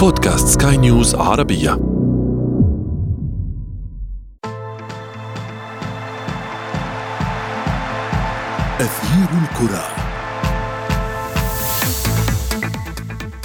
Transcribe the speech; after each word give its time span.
بودكاست 0.00 0.62
سكاي 0.62 0.76
نيوز 0.76 1.14
عربية. 1.14 1.72
أثير 8.80 9.28
الكرة. 9.42 9.84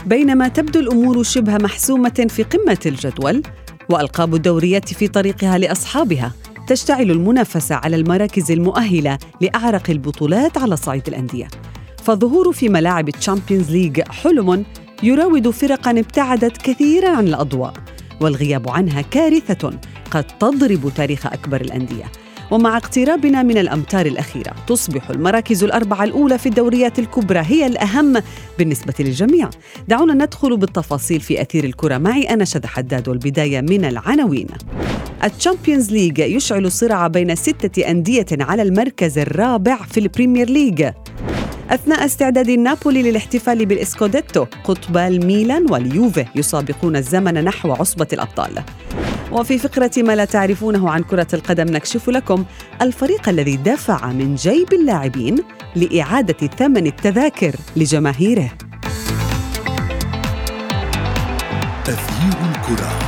بينما 0.05 0.47
تبدو 0.47 0.79
الأمور 0.79 1.23
شبه 1.23 1.57
محسومة 1.57 2.27
في 2.29 2.43
قمة 2.43 2.79
الجدول 2.85 3.43
وألقاب 3.89 4.35
الدوريات 4.35 4.93
في 4.93 5.07
طريقها 5.07 5.57
لأصحابها 5.57 6.31
تشتعل 6.67 7.11
المنافسة 7.11 7.75
على 7.75 7.95
المراكز 7.95 8.51
المؤهلة 8.51 9.17
لأعرق 9.41 9.89
البطولات 9.89 10.57
على 10.57 10.75
صعيد 10.77 11.07
الأندية. 11.07 11.47
فالظهور 12.03 12.51
في 12.53 12.69
ملاعب 12.69 13.09
الشامبيونز 13.09 13.71
ليج 13.71 14.01
حلم 14.01 14.65
يراود 15.03 15.49
فرقا 15.49 15.91
ابتعدت 15.91 16.57
كثيرا 16.57 17.09
عن 17.09 17.27
الأضواء 17.27 17.73
والغياب 18.21 18.69
عنها 18.69 19.01
كارثة 19.01 19.79
قد 20.11 20.23
تضرب 20.23 20.91
تاريخ 20.95 21.25
أكبر 21.25 21.61
الأندية. 21.61 22.03
ومع 22.51 22.77
اقترابنا 22.77 23.43
من 23.43 23.57
الأمتار 23.57 24.05
الأخيرة 24.05 24.55
تصبح 24.67 25.09
المراكز 25.09 25.63
الأربعة 25.63 26.03
الأولى 26.03 26.37
في 26.37 26.49
الدوريات 26.49 26.99
الكبرى 26.99 27.39
هي 27.39 27.67
الأهم 27.67 28.21
بالنسبة 28.59 28.93
للجميع. 28.99 29.49
دعونا 29.87 30.13
ندخل 30.13 30.57
بالتفاصيل 30.57 31.19
في 31.19 31.41
أثير 31.41 31.63
الكرة. 31.63 31.97
معي 31.97 32.23
أنا 32.23 32.45
شذا 32.45 32.65
حداد 32.65 33.09
والبداية 33.09 33.61
من 33.61 33.85
العناوين. 33.85 34.47
الشامبيونز 35.23 35.91
ليج 35.91 36.19
يشعل 36.19 36.65
الصراع 36.65 37.07
بين 37.07 37.35
ستة 37.35 37.89
أندية 37.89 38.25
على 38.31 38.61
المركز 38.61 39.17
الرابع 39.17 39.75
في 39.75 39.99
البريمير 39.99 40.49
ليج 40.49 40.85
أثناء 41.69 42.05
استعداد 42.05 42.49
نابولي 42.49 43.03
للاحتفال 43.03 43.65
بالإسكوديتو 43.65 44.45
قطب 44.63 44.97
الميلان 44.97 45.71
واليوفي 45.71 46.25
يسابقون 46.35 46.95
الزمن 46.95 47.43
نحو 47.43 47.71
عصبة 47.71 48.07
الأبطال. 48.13 48.63
وفي 49.31 49.57
فقرة 49.57 49.91
ما 49.97 50.15
لا 50.15 50.25
تعرفونه 50.25 50.89
عن 50.89 51.03
كرة 51.03 51.27
القدم 51.33 51.65
نكشف 51.65 52.09
لكم 52.09 52.45
الفريق 52.81 53.29
الذي 53.29 53.57
دفع 53.57 54.11
من 54.11 54.35
جيب 54.35 54.73
اللاعبين 54.73 55.37
لإعادة 55.75 56.47
ثمن 56.47 56.87
التذاكر 56.87 57.55
لجماهيره. 57.75 58.51
أثير 61.87 62.37
الكرة. 62.55 63.04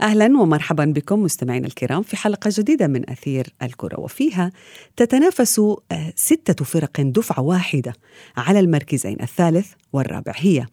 أهلا 0.00 0.40
ومرحبا 0.40 0.84
بكم 0.84 1.22
مستمعينا 1.22 1.66
الكرام 1.66 2.02
في 2.02 2.16
حلقة 2.16 2.50
جديدة 2.58 2.86
من 2.86 3.10
أثير 3.10 3.46
الكرة 3.62 4.00
وفيها 4.00 4.50
تتنافس 4.96 5.58
آه، 5.58 6.12
ستة 6.16 6.64
فرق 6.64 7.00
دفعة 7.00 7.42
واحدة 7.42 7.92
على 8.36 8.60
المركزين 8.60 9.16
الثالث 9.22 9.72
والرابع. 9.92 10.32
هي 10.36 10.66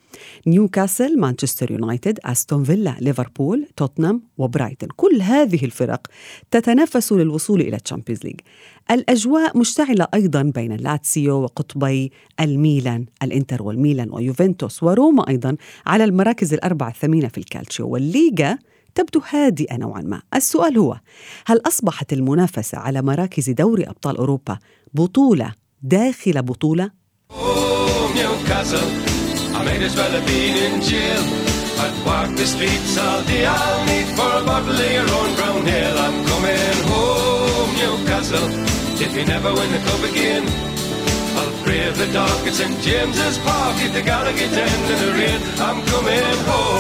نيوكاسل، 0.48 1.20
مانشستر 1.20 1.72
يونايتد، 1.72 2.20
أستون 2.26 2.64
فيلا، 2.64 2.96
ليفربول، 3.02 3.68
توتنهام 3.78 4.22
وبرايتون، 4.38 4.90
كل 4.96 5.22
هذه 5.22 5.66
الفرق 5.66 6.08
تتنافس 6.52 7.12
للوصول 7.14 7.62
إلى 7.62 7.78
الشامبيونز 7.78 8.24
ليج. 8.24 8.40
الأجواء 8.92 9.58
مشتعلة 9.58 10.08
أيضا 10.14 10.42
بين 10.42 10.76
لاتسيو 10.76 11.36
وقطبي 11.36 12.12
الميلان، 12.40 13.06
الإنتر 13.24 13.64
والميلان 13.64 14.10
ويوفنتوس 14.12 14.84
وروما 14.84 15.28
أيضا 15.30 15.56
على 15.86 16.04
المراكز 16.04 16.54
الأربعة 16.54 16.90
الثمينة 16.90 17.28
في 17.28 17.38
الكالتشيو. 17.38 17.88
والليغا 17.88 18.58
تبدو 18.96 19.22
هادئة 19.30 19.78
نوعا 19.78 20.02
ما. 20.02 20.22
السؤال 20.36 20.78
هو 20.78 21.00
هل 21.46 21.62
أصبحت 21.68 22.14
المنافسة 22.14 22.78
على 22.78 23.02
مراكز 23.02 23.50
دوري 23.50 23.84
أبطال 23.84 24.18
أوروبا 24.18 24.58
بطولة 24.94 25.54
داخل 25.82 26.42
بطولة؟ 26.42 26.92
I'll 41.36 41.50
brave 41.64 41.82
the 42.02 42.08
dark 42.14 42.46
at 42.46 42.54
St. 42.54 42.80
James's 42.82 43.38
Park. 43.40 43.76
at 43.86 43.92
the 43.94 44.04
Gallowgate 44.04 44.54
end 44.54 44.86
in 44.94 45.00
the 45.04 45.12
rain 45.20 45.42
I'm 45.68 45.80
coming 45.92 46.38
home. 46.48 46.73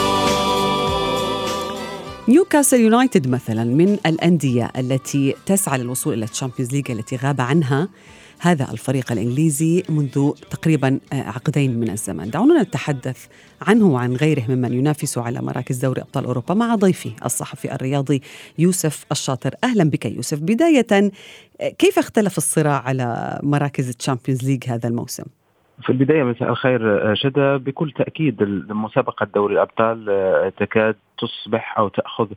نيوكاسل 2.27 2.79
يونايتد 2.79 3.27
مثلا 3.27 3.63
من 3.63 3.97
الأندية 4.05 4.71
التي 4.77 5.35
تسعى 5.45 5.77
للوصول 5.77 6.13
إلى 6.13 6.25
الشامبيونز 6.25 6.71
ليج 6.71 6.91
التي 6.91 7.15
غاب 7.15 7.41
عنها 7.41 7.89
هذا 8.39 8.71
الفريق 8.71 9.11
الإنجليزي 9.11 9.83
منذ 9.89 10.31
تقريبا 10.51 10.99
آه، 11.13 11.15
عقدين 11.15 11.79
من 11.79 11.89
الزمن. 11.89 12.29
دعونا 12.29 12.61
نتحدث 12.61 13.17
عنه 13.61 13.85
وعن 13.85 14.15
غيره 14.15 14.43
ممن 14.49 14.73
ينافس 14.73 15.17
على 15.17 15.41
مراكز 15.41 15.77
دوري 15.77 16.01
أبطال 16.01 16.25
أوروبا 16.25 16.53
مع 16.53 16.75
ضيفي 16.75 17.11
الصحفي 17.25 17.75
الرياضي 17.75 18.21
يوسف 18.59 19.05
الشاطر. 19.11 19.55
أهلا 19.63 19.83
بك 19.83 20.05
يوسف. 20.05 20.39
بداية 20.39 20.87
آه، 20.91 21.69
كيف 21.69 21.99
اختلف 21.99 22.37
الصراع 22.37 22.81
على 22.81 23.39
مراكز 23.43 23.89
الشامبيونز 23.89 24.43
ليج 24.43 24.63
هذا 24.67 24.87
الموسم؟ 24.87 25.23
في 25.81 25.89
البداية 25.89 26.23
مساء 26.23 26.49
الخير 26.49 27.11
آه، 27.11 27.13
شدة 27.13 27.57
بكل 27.57 27.91
تأكيد 27.91 28.43
مسابقة 28.69 29.27
دوري 29.35 29.53
الأبطال 29.53 30.09
آه، 30.09 30.49
تكاد 30.57 30.95
تصبح 31.17 31.77
أو 31.77 31.87
تأخذ 31.87 32.27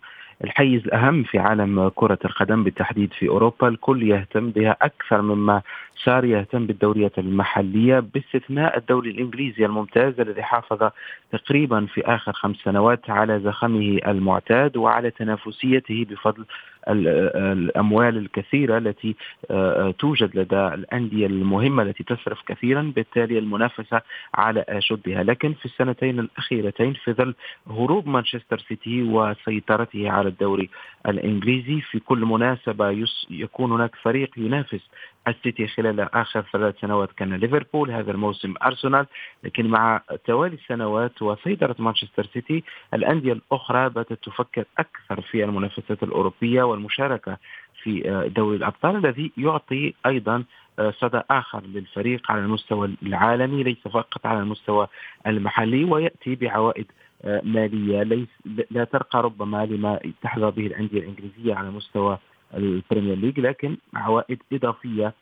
الحيز 0.44 0.84
الأهم 0.84 1.22
في 1.22 1.38
عالم 1.38 1.88
كرة 1.94 2.18
القدم 2.24 2.64
بالتحديد 2.64 3.12
في 3.12 3.28
أوروبا. 3.28 3.68
الكل 3.68 4.02
يهتم 4.02 4.50
بها 4.50 4.76
أكثر 4.82 5.22
مما 5.22 5.62
صار 6.04 6.24
يهتم 6.24 6.66
بالدوريات 6.66 7.18
المحلية. 7.18 8.00
باستثناء 8.00 8.78
الدوري 8.78 9.10
الإنجليزي 9.10 9.66
الممتاز 9.66 10.20
الذي 10.20 10.42
حافظ 10.42 10.90
تقريبا 11.32 11.86
في 11.86 12.00
آخر 12.04 12.32
خمس 12.32 12.56
سنوات 12.56 13.10
على 13.10 13.40
زخمه 13.40 13.98
المعتاد 14.06 14.76
وعلى 14.76 15.10
تنافسيته 15.10 16.06
بفضل 16.10 16.44
الأموال 16.88 18.16
الكثيرة 18.16 18.78
التي 18.78 19.16
آه، 19.50 19.94
توجد 19.98 20.38
لدى 20.38 20.56
الأندية 20.74 21.26
المهمة 21.26 21.82
التي 21.82 22.04
تصرف 22.04 22.42
كثيرا 22.46 22.92
بالتالي 22.96 23.38
المنافسة 23.38 24.02
على 24.34 24.64
اشدها 24.68 25.22
لكن 25.22 25.52
في 25.52 25.64
السنتين 25.64 26.20
الأخيرتين 26.20 26.92
في 26.92 27.12
ظل 27.12 27.34
هروب 27.66 28.08
مانشستر 28.08 28.58
سيتي 28.58 29.02
وسيطرته 29.02 30.10
على 30.10 30.28
الدوري 30.28 30.70
الإنجليزي 31.08 31.80
في 31.80 31.98
كل 31.98 32.18
مناسبة 32.18 33.06
يكون 33.30 33.72
هناك 33.72 33.94
فريق 33.94 34.30
ينافس 34.36 34.80
السيتي 35.28 35.66
خلال 35.66 36.00
آخر 36.00 36.44
ثلاث 36.52 36.80
سنوات 36.80 37.12
كان 37.12 37.34
ليفربول 37.34 37.90
هذا 37.90 38.10
الموسم 38.10 38.54
أرسنال 38.62 39.06
لكن 39.44 39.66
مع 39.66 40.00
توالي 40.24 40.54
السنوات 40.54 41.22
وسيطرة 41.22 41.76
مانشستر 41.78 42.26
سيتي 42.26 42.64
الأندية 42.94 43.32
الأخرى 43.32 43.88
باتت 43.88 44.24
تفكر 44.24 44.64
أكثر 44.78 45.20
في 45.20 45.44
المنافسات 45.44 46.02
الأوروبية 46.02 46.62
والمشاركة 46.62 47.38
في 47.82 48.10
آه، 48.10 48.26
دوري 48.26 48.56
الأبطال 48.56 48.96
الذي 48.96 49.32
يعطي 49.36 49.94
أيضا 50.06 50.44
آه، 50.78 50.94
صدى 50.98 51.20
آخر 51.30 51.62
للفريق 51.66 52.30
على 52.30 52.40
المستوى 52.40 52.94
العالمي 53.02 53.62
ليس 53.62 53.88
فقط 53.88 54.26
على 54.26 54.38
المستوى 54.38 54.88
المحلي 55.26 55.84
ويأتي 55.84 56.34
بعوائد 56.34 56.86
مالية. 57.24 58.02
ليس 58.02 58.28
لا 58.70 58.84
ترقى 58.84 59.22
ربما 59.22 59.66
لما 59.66 60.00
تحظى 60.22 60.50
به 60.50 60.66
الأندية 60.66 60.98
الإنجليزية 60.98 61.54
على 61.54 61.70
مستوى 61.70 62.18
البريمير 62.54 63.16
ليج 63.16 63.40
لكن 63.40 63.76
عوائد 63.94 64.42
إضافية 64.52 65.14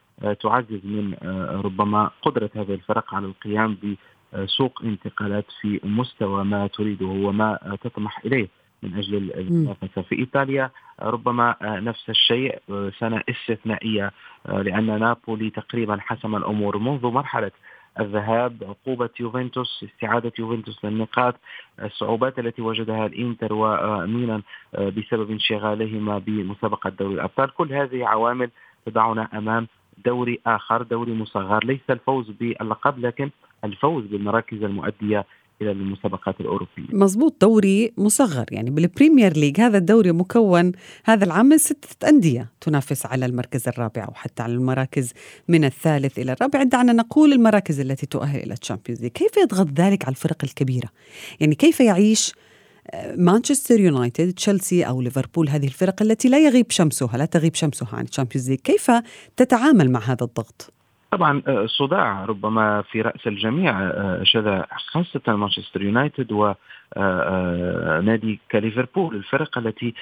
تعزز 0.42 0.80
من 0.84 1.14
ربما 1.64 2.10
قدرة 2.22 2.50
هذه 2.56 2.74
الفرق 2.74 3.14
على 3.14 3.26
القيام 3.26 3.76
بسوق 4.32 4.82
انتقالات 4.84 5.44
في 5.60 5.80
مستوى 5.84 6.44
ما 6.44 6.66
تريده 6.66 7.06
وما 7.06 7.76
تطمح 7.82 8.18
إليه 8.24 8.48
من 8.82 8.94
أجل 8.94 9.32
المنافسة. 9.32 10.02
في 10.02 10.18
إيطاليا 10.18 10.70
ربما 11.02 11.56
نفس 11.62 12.10
الشيء 12.10 12.58
سنة 12.98 13.22
استثنائية 13.28 14.12
لأن 14.48 15.00
نابولي 15.00 15.50
تقريبا 15.50 15.96
حسم 16.00 16.36
الأمور 16.36 16.78
منذ 16.78 17.06
مرحلة 17.06 17.50
الذهاب 18.00 18.64
عقوبة 18.68 19.10
يوفنتوس 19.20 19.84
استعادة 19.84 20.32
يوفنتوس 20.38 20.84
للنقاط 20.84 21.34
الصعوبات 21.82 22.38
التي 22.38 22.62
وجدها 22.62 23.06
الإنتر 23.06 23.52
وميلان 23.52 24.42
بسبب 24.78 25.30
انشغالهما 25.30 26.18
بمسابقة 26.18 26.90
دوري 26.90 27.14
الأبطال. 27.14 27.50
كل 27.54 27.72
هذه 27.72 28.06
عوامل 28.06 28.50
تضعنا 28.86 29.28
أمام 29.38 29.66
دوري 30.04 30.40
آخر 30.46 30.82
دوري 30.82 31.12
مصغر. 31.12 31.64
ليس 31.64 31.80
الفوز 31.90 32.30
باللقب 32.30 32.98
لكن 32.98 33.30
الفوز 33.64 34.04
بالمراكز 34.04 34.62
المؤدية 34.62 35.24
إلى 35.70 35.80
المسابقات 35.80 36.40
الأوروبية. 36.40 36.84
مزبوط 36.92 37.36
دوري 37.40 37.92
مصغر 37.98 38.44
يعني 38.50 38.70
بالبريمير 38.70 39.36
ليج 39.36 39.60
هذا 39.60 39.78
الدوري 39.78 40.12
مكون 40.12 40.72
هذا 41.04 41.24
العام 41.24 41.46
من 41.46 41.58
ستة 41.58 42.08
أندية 42.08 42.50
تنافس 42.60 43.06
على 43.06 43.26
المركز 43.26 43.68
الرابع 43.68 44.08
وحتى 44.08 44.42
على 44.42 44.52
المراكز 44.52 45.12
من 45.48 45.64
الثالث 45.64 46.18
إلى 46.18 46.32
الرابع 46.32 46.62
دعنا 46.62 46.92
نقول 46.92 47.32
المراكز 47.32 47.80
التي 47.80 48.06
تؤهل 48.06 48.40
إلى 48.40 48.54
الشامبيونز 48.54 49.02
ليج، 49.02 49.10
كيف 49.10 49.36
يضغط 49.36 49.68
ذلك 49.80 50.04
على 50.04 50.12
الفرق 50.12 50.44
الكبيرة؟ 50.44 50.88
يعني 51.40 51.54
كيف 51.54 51.80
يعيش 51.80 52.32
آه، 52.90 53.16
مانشستر 53.16 53.80
يونايتد 53.80 54.32
تشيلسي 54.32 54.82
أو 54.82 55.00
ليفربول 55.00 55.48
هذه 55.48 55.66
الفرق 55.66 56.02
التي 56.02 56.28
لا 56.28 56.38
يغيب 56.38 56.70
شمسها 56.70 57.16
لا 57.16 57.24
تغيب 57.24 57.54
شمسها 57.54 57.88
عن 57.92 58.04
الشامبيونز 58.04 58.50
ليج 58.50 58.58
كيف 58.58 58.90
تتعامل 59.36 59.90
مع 59.90 60.00
هذا 60.00 60.24
الضغط 60.24 60.73
طبعا 61.16 61.42
صداع 61.66 62.24
ربما 62.24 62.82
في 62.82 63.02
رأس 63.02 63.26
الجميع 63.26 63.92
شذا 64.22 64.66
خاصة 64.70 65.36
مانشستر 65.36 65.82
يونايتد 65.82 66.32
و 66.32 66.52
نادي 68.04 68.40
كليفربول 68.52 69.16
الفرق 69.16 69.58
التي 69.58 69.94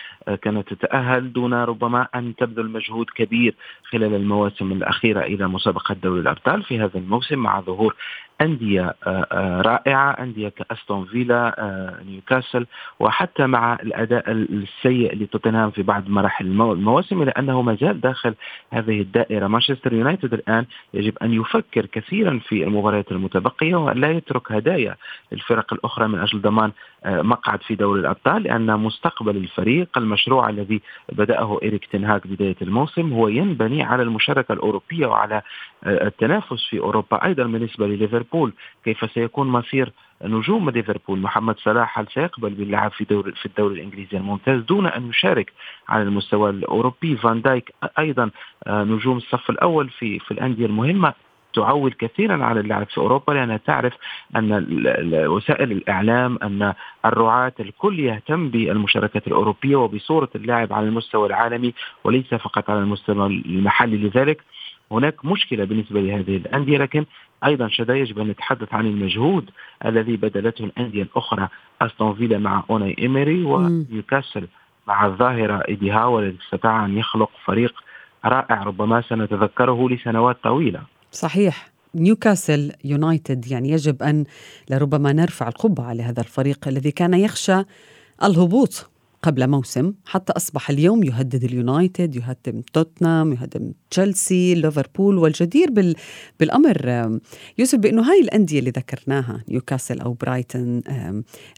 كانت 0.42 0.74
تتأهل 0.74 1.32
دون 1.32 1.54
ربما 1.54 2.08
أن 2.14 2.34
تبذل 2.36 2.70
مجهود 2.70 3.06
كبير 3.14 3.54
خلال 3.84 4.14
المواسم 4.14 4.72
الأخيرة 4.72 5.20
إلى 5.20 5.48
مسابقة 5.48 5.94
دوري 5.94 6.20
الأبطال 6.20 6.62
في 6.62 6.80
هذا 6.80 6.98
الموسم 6.98 7.38
مع 7.38 7.60
ظهور 7.60 7.94
أندية 8.42 8.94
آه، 9.06 9.26
آه، 9.32 9.60
رائعة 9.60 10.10
أندية 10.10 10.48
كأستون 10.48 11.04
فيلا 11.04 11.54
آه، 11.58 12.02
نيوكاسل 12.02 12.66
وحتى 13.00 13.46
مع 13.46 13.74
الأداء 13.74 14.30
السيء 14.30 15.16
لتوتنهام 15.16 15.70
في 15.70 15.82
بعض 15.82 16.08
مراحل 16.08 16.46
المواسم 16.46 17.22
إلى 17.22 17.30
أنه 17.30 17.62
ما 17.62 17.74
زال 17.80 18.00
داخل 18.00 18.34
هذه 18.70 19.00
الدائرة. 19.00 19.46
مانشستر 19.46 19.92
يونايتد 19.92 20.34
الآن 20.34 20.66
يجب 20.94 21.18
أن 21.22 21.32
يفكر 21.32 21.86
كثيرا 21.86 22.40
في 22.48 22.64
المباريات 22.64 23.12
المتبقية 23.12 23.74
ولا 23.74 24.10
يترك 24.10 24.52
هدايا 24.52 24.96
للفرق 25.32 25.74
الأخرى 25.74 26.08
من 26.08 26.18
أجل 26.18 26.40
ضمان 26.40 26.72
مقعد 27.06 27.62
في 27.62 27.74
دوري 27.74 28.00
الأبطال 28.00 28.42
لأن 28.42 28.76
مستقبل 28.80 29.36
الفريق 29.36 29.98
المشروع 29.98 30.48
الذي 30.48 30.82
بدأه 31.12 31.58
إيريك 31.62 31.84
تنهاك 31.84 32.26
بداية 32.26 32.56
الموسم 32.62 33.12
هو 33.12 33.28
ينبني 33.28 33.82
على 33.82 34.02
المشاركة 34.02 34.52
الأوروبية 34.52 35.06
وعلى 35.06 35.42
التنافس 35.86 36.66
في 36.70 36.78
أوروبا 36.78 37.24
أيضا 37.24 37.42
بالنسبة 37.42 37.86
لليفربول. 37.86 38.52
كيف 38.84 39.12
سيكون 39.14 39.46
مصير 39.46 39.92
نجوم 40.24 40.70
ليفربول؟ 40.70 41.18
محمد 41.18 41.58
صلاح 41.58 41.98
هل 41.98 42.06
سيقبل 42.14 42.50
باللعب 42.50 42.90
في 42.90 43.04
دور 43.04 43.32
في 43.32 43.46
الدوري 43.46 43.74
الإنجليزي 43.74 44.16
الممتاز 44.16 44.60
دون 44.60 44.86
أن 44.86 45.08
يشارك 45.08 45.52
على 45.88 46.02
المستوى 46.02 46.50
الأوروبي؟ 46.50 47.16
فان 47.16 47.42
دايك 47.42 47.74
أيضا 47.98 48.30
آه، 48.66 48.84
نجوم 48.84 49.16
الصف 49.16 49.50
الأول 49.50 49.88
في 49.88 50.18
في 50.18 50.30
الأندية 50.30 50.66
المهمة. 50.66 51.14
تعول 51.54 51.92
كثيرا 51.92 52.44
على 52.44 52.60
اللعب 52.60 52.86
في 52.86 52.98
أوروبا 52.98 53.32
لأنها 53.32 53.56
تعرف 53.56 53.92
أن 54.36 54.66
وسائل 55.28 55.72
الإعلام 55.72 56.38
أن 56.42 56.74
الرعاة 57.04 57.52
الكل 57.60 58.00
يهتم 58.00 58.48
بالمشاركات 58.48 59.26
الأوروبية 59.26 59.76
وبصورة 59.76 60.28
اللاعب 60.34 60.72
على 60.72 60.86
المستوى 60.86 61.26
العالمي 61.26 61.74
وليس 62.04 62.34
فقط 62.34 62.70
على 62.70 62.78
المستوى 62.78 63.26
المحلي 63.26 63.96
لذلك 63.96 64.42
هناك 64.90 65.24
مشكلة 65.24 65.64
بالنسبة 65.64 66.00
لهذه 66.00 66.36
الأندية 66.36 66.78
لكن 66.78 67.04
أيضا 67.44 67.68
شدا 67.68 67.96
يجب 67.96 68.18
أن 68.18 68.28
نتحدث 68.28 68.74
عن 68.74 68.86
المجهود 68.86 69.50
الذي 69.86 70.16
بذلته 70.16 70.64
الأندية 70.64 71.02
الأخرى 71.02 71.48
أستون 71.82 72.14
فيلا 72.14 72.38
مع 72.38 72.64
أوناي 72.70 72.96
إيميري 72.98 73.44
ونيوكاسل 73.44 74.46
مع 74.88 75.06
الظاهرة 75.06 75.62
ايدي 75.68 75.90
هاو 75.90 76.18
الذي 76.18 76.36
استطاع 76.44 76.84
أن 76.84 76.98
يخلق 76.98 77.30
فريق 77.44 77.74
رائع 78.24 78.62
ربما 78.62 79.00
سنتذكره 79.00 79.88
لسنوات 79.88 80.36
طويلة. 80.42 80.80
صحيح. 81.12 81.72
نيوكاسل 81.94 82.72
يونايتد 82.84 83.46
يعني 83.50 83.70
يجب 83.70 84.02
أن 84.02 84.24
لربما 84.70 85.12
نرفع 85.12 85.48
القبعة 85.48 85.92
لهذا 85.92 86.20
الفريق 86.20 86.68
الذي 86.68 86.90
كان 86.90 87.14
يخشى 87.14 87.62
الهبوط 88.22 88.90
قبل 89.22 89.48
موسم 89.48 89.92
حتى 90.06 90.32
أصبح 90.32 90.70
اليوم 90.70 91.04
يهدد 91.04 91.44
اليونايتد 91.44 92.16
يهدد 92.16 92.62
توتنهام 92.72 93.32
يهدد 93.32 93.72
تشيلسي 93.90 94.54
ليفربول 94.54 95.18
والجدير 95.18 95.70
بال 95.70 95.94
بالأمر. 96.40 97.20
يوسف 97.58 97.78
بأنه 97.78 98.02
هاي 98.02 98.20
الأندية 98.20 98.58
اللي 98.58 98.70
ذكرناها 98.70 99.44
نيوكاسل 99.48 100.00
أو 100.00 100.12
برايتون 100.12 100.82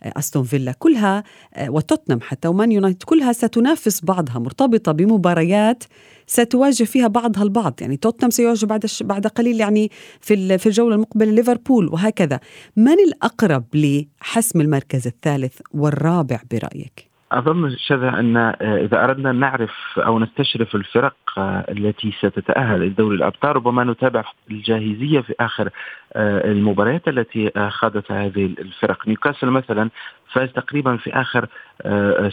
أستون 0.02 0.42
فيلا 0.42 0.72
كلها 0.72 1.24
آه، 1.54 1.70
وتوتنهام 1.70 2.20
حتى 2.20 2.48
ومان 2.48 2.72
يونايتد 2.72 3.02
كلها 3.02 3.32
ستنافس 3.32 4.04
بعضها 4.04 4.38
مرتبطة 4.38 4.92
بمباريات 4.92 5.84
ستواجه 6.26 6.84
فيها 6.84 7.08
بعضها 7.08 7.42
البعض. 7.42 7.74
يعني 7.80 7.96
توتنهام 7.96 8.30
سيواجه 8.30 8.66
بعد 8.66 8.86
بعد 9.00 9.26
قليل 9.26 9.60
يعني 9.60 9.90
في 10.20 10.58
في 10.58 10.66
الجولة 10.66 10.94
المقبلة 10.94 11.30
ليفربول 11.30 11.88
وهكذا. 11.88 12.40
من 12.76 12.98
الأقرب 12.98 13.64
لحسم 13.74 14.60
المركز 14.60 15.06
الثالث 15.06 15.60
والرابع 15.70 16.40
برأيك؟ 16.50 17.13
أظن 17.38 17.76
شذا 17.76 18.08
أن 18.08 18.36
آه، 18.36 18.54
إذا 18.60 19.04
أردنا 19.04 19.32
نعرف 19.32 19.98
أو 19.98 20.18
نستشرف 20.18 20.74
الفرق 20.74 21.16
آه، 21.38 21.64
التي 21.68 22.12
ستتأهل 22.18 22.80
لدوري 22.80 23.16
الأبطال 23.16 23.56
ربما 23.56 23.84
نتابع 23.84 24.24
الجاهزية 24.50 25.20
في 25.20 25.34
آخر 25.40 25.70
آه، 26.12 26.50
المباريات 26.50 27.08
التي 27.08 27.50
خاضتها 27.68 28.26
هذه 28.26 28.44
الفرق. 28.44 29.08
نيوكاسل 29.08 29.46
مثلا 29.46 29.90
فاز 30.32 30.48
تقريبا 30.48 30.96
في 30.96 31.12
آخر 31.12 31.46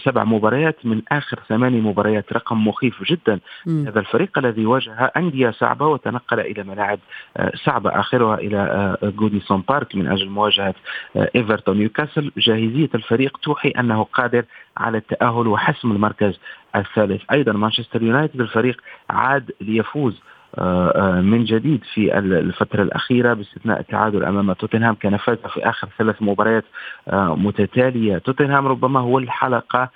سبع 0.06 0.24
مباريات 0.24 0.86
من 0.86 1.02
آخر 1.12 1.40
ثماني 1.50 1.82
مباريات 1.82 2.34
رقم 2.34 2.68
مخيف 2.68 3.04
جدا. 3.04 3.40
م. 3.66 3.88
هذا 3.88 4.00
الفريق 4.00 4.38
الذي 4.38 4.66
واجه 4.66 5.12
أندية 5.18 5.52
صعبة 5.52 5.88
وتنقل 5.88 6.40
إلى 6.40 6.64
ملاعب 6.64 7.00
صعبة 7.66 7.90
آخرها 7.90 8.36
إلى 8.36 8.98
جوديسون 9.04 9.64
بارك 9.70 9.96
من 9.96 10.08
أجل 10.08 10.30
مواجهة 10.30 10.76
إيفرتون. 11.16 11.78
نيوكاسل 11.78 12.32
جاهزية 12.38 12.90
الفريق 12.96 13.38
توحي 13.38 13.70
أنه 13.70 14.04
قادر 14.04 14.46
على 14.78 14.98
التأهل 14.98 15.48
وحسم 15.48 15.92
المركز 15.92 16.40
الثالث. 16.76 17.22
أيضا 17.32 17.52
مانشستر 17.52 18.04
يونايتد 18.04 18.42
الفريق 18.42 18.82
عاد 19.10 19.52
ليفوز 19.62 20.22
آه، 20.58 20.90
آه، 20.90 21.22
من 21.22 21.44
جديد 21.44 21.84
في 21.94 22.18
الفترة 22.18 22.84
الأخيرة 22.84 23.34
باستثناء 23.34 23.80
التعادل 23.80 24.24
أمام 24.24 24.54
توتنهام 24.54 24.96
كان 24.96 25.18
فاز 25.18 25.38
في 25.54 25.70
آخر 25.70 25.88
ثلاث 25.98 26.16
مباريات 26.22 26.64
آه، 27.08 27.36
متتالية. 27.36 28.18
توتنهام 28.18 28.68
ربما 28.68 29.00
هو 29.00 29.20
الحلقة 29.20 29.90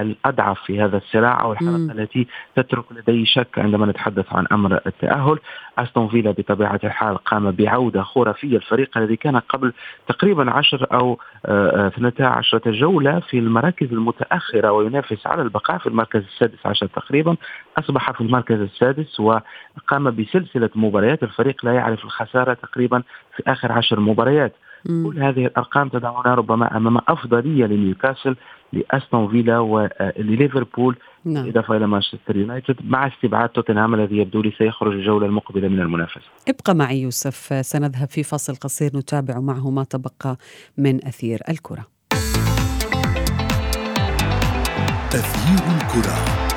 الأضعف 0.00 0.60
في 0.60 0.82
هذا 0.82 0.96
الصراع 0.96 1.40
أو 1.42 1.52
الحلقة 1.52 1.78
م. 1.78 1.90
التي 1.90 2.26
تترك 2.56 2.84
لدي 2.92 3.26
شك 3.26 3.58
عندما 3.58 3.86
نتحدث 3.86 4.32
عن 4.32 4.46
أمر 4.52 4.80
التأهل. 4.86 5.38
أستون 5.78 6.08
فيلا 6.08 6.30
بطبيعة 6.30 6.80
الحال 6.84 7.16
قام 7.16 7.50
بعودة 7.50 8.02
خرافية 8.02 8.56
الفريق 8.56 8.98
الذي 8.98 9.16
كان 9.16 9.36
قبل 9.36 9.72
تقريبا 10.08 10.50
عشر 10.50 10.86
أو 10.92 11.18
اثنتا 11.44 12.22
عشرة 12.22 12.70
جولة 12.70 13.20
في 13.20 13.38
المراكز 13.38 13.92
المتأخرة 13.92 14.72
وينافس 14.72 15.26
على 15.26 15.42
البقاء 15.42 15.78
في 15.78 15.86
المركز 15.86 16.22
السادس 16.22 16.66
عشر 16.66 16.86
تقريبا. 16.86 17.36
أصبح 17.78 18.10
في 18.10 18.20
المركز 18.20 18.60
السادس 18.60 19.20
وقام 19.20 20.10
بسلسلة 20.10 20.70
مباريات. 20.74 21.22
الفريق 21.22 21.64
لا 21.64 21.72
يعرف 21.72 22.04
الخسارة 22.04 22.54
تقريبا 22.54 23.02
في 23.36 23.42
آخر 23.46 23.72
عشر 23.72 24.00
مباريات. 24.00 24.52
كل 24.86 25.22
هذه 25.22 25.46
الأرقام 25.46 25.88
تدعونا 25.88 26.34
ربما 26.34 26.76
أمام 26.76 26.98
أفضلية 27.08 27.66
لنيوكاسل 27.66 28.36
لأستون 28.72 29.30
فيلا 29.30 29.58
ولليفربول 29.58 30.96
نعم. 31.24 31.48
إضافة 31.48 31.76
إلى 31.76 31.86
مانشستر 31.86 32.36
يونايتد 32.36 32.76
مع 32.84 33.06
استبعاد 33.06 33.48
توتنهام 33.48 33.94
الذي 33.94 34.16
يبدو 34.16 34.42
لي 34.42 34.52
سيخرج 34.58 34.92
الجولة 34.92 35.26
المقبلة 35.26 35.68
من 35.68 35.80
المنافسة. 35.80 36.20
ابقى 36.48 36.74
معي 36.74 37.02
يوسف. 37.02 37.66
سنذهب 37.66 38.08
في 38.08 38.22
فاصل 38.22 38.54
قصير 38.54 38.90
نتابع 38.96 39.40
معه 39.40 39.70
ما 39.70 39.84
تبقى 39.84 40.36
من 40.78 41.06
أثير 41.06 41.40
الكرة. 41.48 41.86
أثير 45.14 45.60
الكرة. 45.76 46.49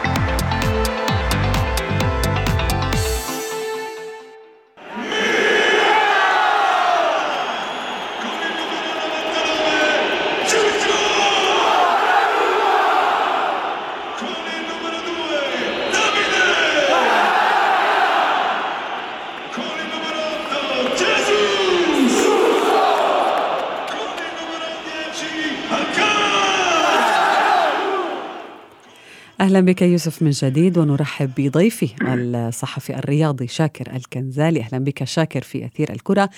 أهلا 29.44 29.60
بك 29.60 29.82
يوسف 29.82 30.22
من 30.22 30.30
جديد 30.30 30.78
ونرحب 30.78 31.32
بضيفي 31.38 31.90
الصحفي 32.02 32.96
الرياضي 32.96 33.48
شاكر 33.48 33.96
الكنزالي. 33.96 34.62
أهلا 34.62 34.80
بك 34.80 35.04
شاكر 35.04 35.42
في 35.42 35.66
أثير 35.66 35.92
الكرة. 35.92 36.30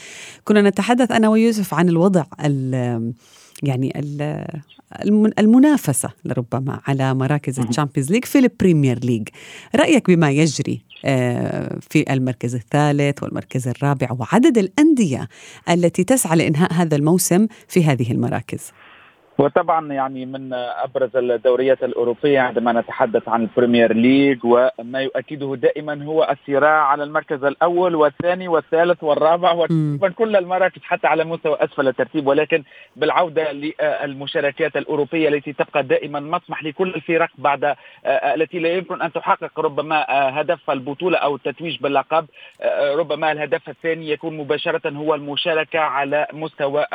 كنا 0.43 0.61
نتحدث 0.61 1.11
أنا 1.11 1.29
ويوسف 1.29 1.73
عن 1.73 1.89
الوضع 1.89 2.23
ال 2.45 3.13
يعني 3.63 3.99
ال 3.99 4.45
المنافسة 5.39 6.09
لربما 6.25 6.79
على 6.87 7.13
مراكز 7.13 7.59
الشامبيونز 7.59 8.11
ليج 8.11 8.25
في 8.25 8.39
البريمير 8.39 8.99
ليج. 8.99 9.27
رأيك 9.75 10.07
بما 10.07 10.31
يجري 10.31 10.81
آه، 11.05 11.79
في 11.89 12.13
المركز 12.13 12.55
الثالث 12.55 13.23
والمركز 13.23 13.67
الرابع 13.67 14.07
وعدد 14.19 14.57
الأندية 14.57 15.27
التي 15.69 16.03
تسعى 16.03 16.37
لإنهاء 16.37 16.73
هذا 16.73 16.95
الموسم 16.95 17.47
في 17.67 17.83
هذه 17.83 18.11
المراكز؟ 18.11 18.71
وطبعا 19.37 19.93
يعني 19.93 20.25
من 20.25 20.53
أبرز 20.53 21.09
الدوريات 21.15 21.83
الأوروبية 21.83 22.39
عندما 22.39 22.71
نتحدث 22.71 23.29
عن 23.29 23.41
البريمير 23.41 23.93
ليج 23.93 24.39
وما 24.45 25.01
يؤكده 25.01 25.55
دائما 25.55 26.03
هو 26.05 26.23
الصراع 26.31 26.81
على 26.87 27.03
المركز 27.03 27.43
الأول 27.43 27.95
والثاني 27.95 28.47
والثالث 28.47 29.03
والرابع 29.03 29.51
وتقريبا 29.51 30.09
كل 30.09 30.35
المراكز 30.35 30.81
حتى 30.83 31.07
على 31.07 31.23
مستوى 31.23 31.57
أسفل 31.63 31.87
الترتيب 31.87 32.27
ولكن 32.27 32.63
بالعودة 32.95 33.51
للمشاركات 33.51 34.77
الأوروبية 34.77 35.29
التي 35.29 35.53
تبقى 35.53 35.83
دائما 35.83 36.19
مطمح 36.19 36.63
لكل 36.63 36.89
الفرق 36.95 37.29
بعد 37.37 37.75
التي 38.05 38.59
لا 38.59 38.69
يمكن 38.69 39.01
أن 39.01 39.11
تحقق 39.11 39.59
ربما 39.59 40.05
هدف 40.09 40.69
البطولة 40.69 41.17
أو 41.17 41.35
التتويج 41.35 41.77
باللقب. 41.81 42.25
ربما 42.95 43.31
الهدف 43.31 43.69
الثاني 43.69 44.09
يكون 44.09 44.37
مباشرة 44.37 44.89
هو 44.89 45.15
المشاركة 45.15 45.79
على 45.79 46.27
مستوى 46.33 46.85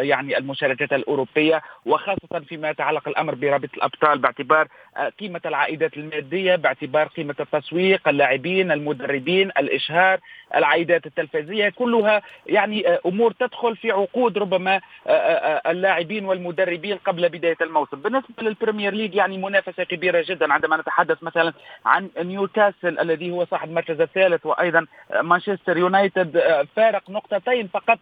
يعني 0.00 0.38
المشاركات 0.38 0.92
الأوروبية 0.92 1.62
وخاصة 1.86 2.40
فيما 2.48 2.70
يتعلق 2.70 3.08
الأمر 3.08 3.34
برابطة 3.34 3.74
الأبطال 3.76 4.18
باعتبار 4.18 4.68
آه، 4.96 5.08
قيمة 5.08 5.40
العائدات 5.46 5.96
المادية 5.96 6.56
باعتبار 6.56 7.06
قيمة 7.06 7.34
التسويق 7.40 8.08
اللاعبين 8.08 8.72
المدربين 8.72 9.48
الإشهار 9.48 10.20
العائدات 10.54 11.06
التلفزية 11.06 11.68
كلها 11.68 12.22
يعني 12.46 12.88
آه، 12.88 13.00
أمور 13.06 13.32
تدخل 13.32 13.76
في 13.76 13.90
عقود 13.90 14.38
ربما 14.38 14.80
آه، 15.06 15.70
اللاعبين 15.70 16.24
والمدربين 16.24 16.96
قبل 16.96 17.28
بداية 17.28 17.56
الموسم. 17.60 17.96
بالنسبة 17.96 18.42
للبريمير 18.42 18.94
ليج 18.94 19.14
يعني 19.14 19.38
منافسة 19.38 19.84
كبيرة 19.84 20.24
جدا 20.28 20.52
عندما 20.52 20.76
نتحدث 20.76 21.22
مثلا 21.22 21.52
عن 21.86 22.08
نيوكاسل 22.22 22.98
الذي 22.98 23.30
هو 23.30 23.44
صاحب 23.44 23.68
المركز 23.68 24.00
الثالث 24.00 24.46
وأيضا 24.46 24.86
مانشستر 25.22 25.76
يونايتد 25.76 26.42
فارق 26.76 27.10
نقطتين 27.10 27.68
فقط 27.68 27.98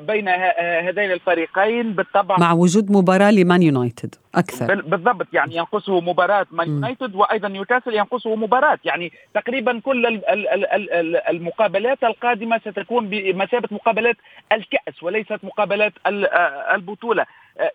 بين 0.00 0.28
هذين 0.28 1.12
الفريقين. 1.12 1.92
بالطبع 1.92 2.36
مع 2.38 2.52
وجود 2.52 2.90
مباراة 2.90 3.25
لمان 3.30 3.62
يونايتد 3.62 4.14
أكثر. 4.34 4.74
بالضبط 4.74 5.26
يعني 5.32 5.56
ينقصه 5.56 6.00
مباراة 6.00 6.46
مان 6.50 6.68
يونايتد 6.68 7.14
وأيضا 7.14 7.48
نيوكاسل 7.48 7.94
ينقصه 7.94 8.36
مباراة. 8.36 8.78
يعني 8.84 9.12
تقريبا 9.34 9.80
كل 9.84 10.20
المقابلات 11.28 12.04
القادمة 12.04 12.58
ستكون 12.58 13.08
بمثابة 13.08 13.68
مقابلات 13.70 14.16
الكأس 14.52 15.02
وليست 15.02 15.38
مقابلات 15.42 15.92
البطولة. 16.74 17.26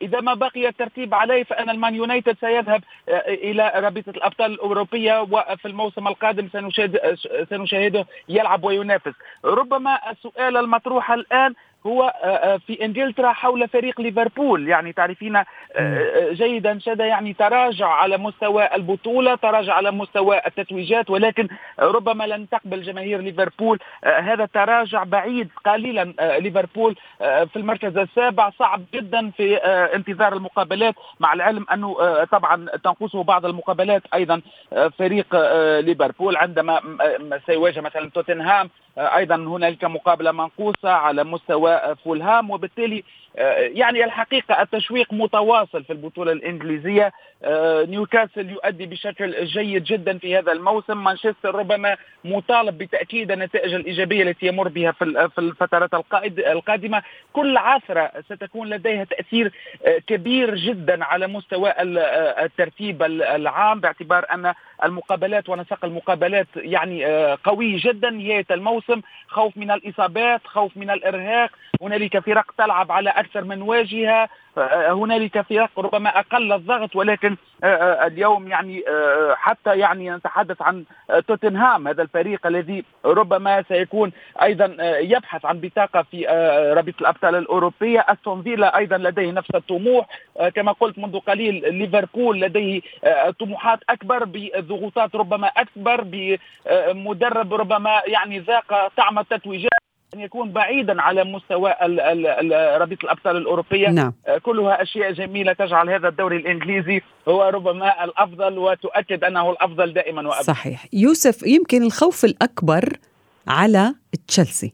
إذا 0.01 0.21
ما 0.21 0.33
بقي 0.33 0.67
الترتيب 0.67 1.13
عليه 1.13 1.43
فان 1.43 1.69
المان 1.69 1.95
يونايتد 1.95 2.37
سيذهب 2.41 2.83
إلى 3.27 3.71
رابطة 3.75 4.09
الأبطال 4.09 4.51
الأوروبية 4.51 5.21
وفي 5.21 5.65
الموسم 5.65 6.07
القادم 6.07 6.49
سنشاهد 6.53 7.17
سنشاهده 7.49 8.05
يلعب 8.29 8.63
وينافس. 8.63 9.13
ربما 9.45 10.11
السؤال 10.11 10.57
المطروح 10.57 11.11
الآن 11.11 11.53
هو 11.87 12.03
آه، 12.03 12.27
آه، 12.27 12.57
في 12.57 12.85
إنجلترا 12.85 13.31
حول 13.31 13.67
فريق 13.67 14.01
ليفربول. 14.01 14.67
يعني 14.67 14.93
تعرفين 14.93 15.35
آه، 15.35 15.45
جيدا 16.31 16.79
شدا 16.79 17.05
يعني 17.05 17.33
تراجع 17.33 17.87
على 17.87 18.17
مستوى 18.17 18.75
البطولة 18.75 19.35
تراجع 19.35 19.73
على 19.73 19.91
مستوى 19.91 20.41
التتويجات 20.47 21.09
ولكن 21.09 21.47
ربما 21.79 22.23
لن 22.23 22.49
تقبل 22.49 22.81
جماهير 22.81 23.21
ليفربول. 23.21 23.79
هذا 24.03 24.43
التراجع 24.43 25.03
بعيد 25.03 25.49
قليلا 25.65 26.13
ليفربول 26.39 26.95
في 27.19 27.55
المركز 27.55 27.97
السابع. 27.97 28.49
صعب 28.49 28.81
جدا 28.93 29.29
في 29.29 29.55
انتظار 29.95 30.33
المقابلات 30.33 30.95
مع 31.19 31.33
العلم 31.33 31.65
أنه 31.73 31.95
طبعا 32.23 32.65
تنقصه 32.83 33.23
بعض 33.23 33.45
المقابلات 33.45 34.03
أيضا 34.13 34.41
فريق 34.99 35.35
ليفربول. 35.79 36.37
عندما 36.37 36.81
سيواجه 37.45 37.81
مثلا 37.81 38.09
توتنهام 38.09 38.69
أيضا 38.97 39.35
هنالك 39.35 39.83
مقابلة 39.83 40.31
منقوصة 40.31 40.89
على 40.89 41.23
مستوى 41.23 41.95
فولهام 42.03 42.51
وبالتالي 42.51 43.03
يعني 43.35 44.03
الحقيقة 44.03 44.61
التشويق 44.61 45.13
متواصل 45.13 45.83
في 45.83 45.93
البطولة 45.93 46.31
الإنجليزية. 46.31 47.11
آه، 47.43 47.83
نيوكاسل 47.83 48.49
يؤدي 48.49 48.85
بشكل 48.85 49.45
جيد 49.45 49.83
جدا 49.83 50.17
في 50.17 50.37
هذا 50.37 50.51
الموسم. 50.51 51.03
مانشستر 51.03 51.55
ربما 51.55 51.97
مطالب 52.25 52.77
بتأكيد 52.77 53.31
النتائج 53.31 53.73
الإيجابية 53.73 54.23
التي 54.23 54.47
يمر 54.47 54.67
بها 54.67 54.91
في 54.91 55.39
الفترات 55.39 55.89
القادمة. 56.47 57.03
كل 57.33 57.57
عثرة 57.57 58.11
ستكون 58.25 58.69
لديها 58.69 59.03
تأثير 59.03 59.51
آه، 59.85 59.97
كبير 59.97 60.55
جدا 60.55 61.05
على 61.05 61.27
مستوى 61.27 61.73
الترتيب 61.79 63.03
العام 63.03 63.79
باعتبار 63.79 64.25
أن 64.33 64.53
المقابلات 64.83 65.49
ونسق 65.49 65.85
المقابلات 65.85 66.47
يعني 66.55 67.05
قوي 67.33 67.77
جدا 67.77 68.09
نهاية 68.09 68.45
الموسم. 68.51 69.01
خوف 69.27 69.57
من 69.57 69.71
الإصابات 69.71 70.41
خوف 70.47 70.77
من 70.77 70.89
الإرهاق. 70.89 71.49
هنالك 71.81 72.19
فرق 72.19 72.51
تلعب 72.57 72.91
على 72.91 73.09
أكثر 73.21 73.43
من 73.43 73.61
واجهة 73.61 74.29
آه، 74.57 74.91
هنالك 74.91 75.41
فرق 75.41 75.79
ربما 75.79 76.19
أقل 76.19 76.53
الضغط 76.53 76.95
ولكن 76.95 77.37
آه، 77.63 77.67
آه، 77.67 78.07
اليوم 78.07 78.47
يعني 78.47 78.83
حتى 79.33 79.79
يعني 79.79 80.11
نتحدث 80.11 80.61
عن 80.61 80.85
توتنهام 81.27 81.87
هذا 81.87 82.01
الفريق 82.01 82.47
الذي 82.47 82.83
ربما 83.05 83.63
سيكون 83.67 84.11
أيضا 84.41 84.75
يبحث 84.99 85.45
عن 85.45 85.59
بطاقة 85.59 86.01
في 86.11 86.25
رابطة 86.75 87.01
الأبطال 87.01 87.35
الأوروبية. 87.35 87.99
استون 87.99 88.43
فيلا 88.43 88.77
أيضا 88.77 88.97
لديه 88.97 89.31
نفس 89.31 89.49
الطموح 89.55 90.05
كما 90.55 90.71
قلت 90.71 90.99
منذ 90.99 91.19
قليل 91.19 91.73
ليفربول 91.73 92.41
لديه 92.41 92.81
طموحات 93.39 93.79
أكبر 93.89 94.23
بضغوطات 94.25 95.15
ربما 95.15 95.47
أكبر 95.47 96.01
بمدرب 96.03 97.53
ربما 97.53 98.01
يعني 98.07 98.39
ذاق 98.39 98.87
طعم 98.97 99.19
التتويجات. 99.19 99.80
أن 100.13 100.19
يكون 100.19 100.51
بعيدا 100.51 101.01
على 101.01 101.23
مستوى 101.23 101.75
رابطة 102.77 103.03
الأبطال 103.03 103.37
الأوروبية. 103.37 103.87
نعم. 103.89 104.13
آه، 104.27 104.37
كلها 104.37 104.81
أشياء 104.81 105.11
جميلة 105.11 105.53
تجعل 105.53 105.89
هذا 105.89 106.07
الدوري 106.07 106.37
الإنجليزي 106.37 107.01
هو 107.27 107.49
ربما 107.49 108.03
الأفضل 108.03 108.57
وتؤكد 108.57 109.23
أنه 109.23 109.51
الأفضل 109.51 109.93
دائما 109.93 110.21
وأبدا. 110.21 110.43
صحيح. 110.43 110.85
يوسف 110.93 111.43
يمكن 111.47 111.83
الخوف 111.83 112.25
الأكبر 112.25 112.97
على 113.47 113.95
تشيلسي. 114.27 114.73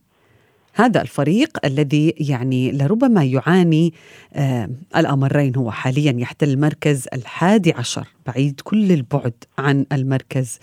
هذا 0.78 1.02
الفريق 1.02 1.66
الذي 1.66 2.14
يعني 2.30 2.72
لربما 2.72 3.24
يعاني 3.24 3.94
آه 4.34 4.70
الأمرين 4.98 5.56
هو 5.56 5.72
حاليا 5.72 6.14
يحتل 6.18 6.50
المركز 6.50 7.08
الحادي 7.14 7.74
عشر 7.74 8.08
بعيد 8.28 8.62
كل 8.64 8.92
البعد 8.92 9.34
عن 9.58 9.86
المركز 9.94 10.60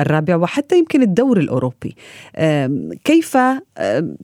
الرابع 0.00 0.36
وحتى 0.36 0.78
يمكن 0.78 1.02
الدور 1.02 1.38
الأوروبي. 1.38 1.96
آه 2.36 2.90
كيف 3.04 3.36
آه 3.36 3.62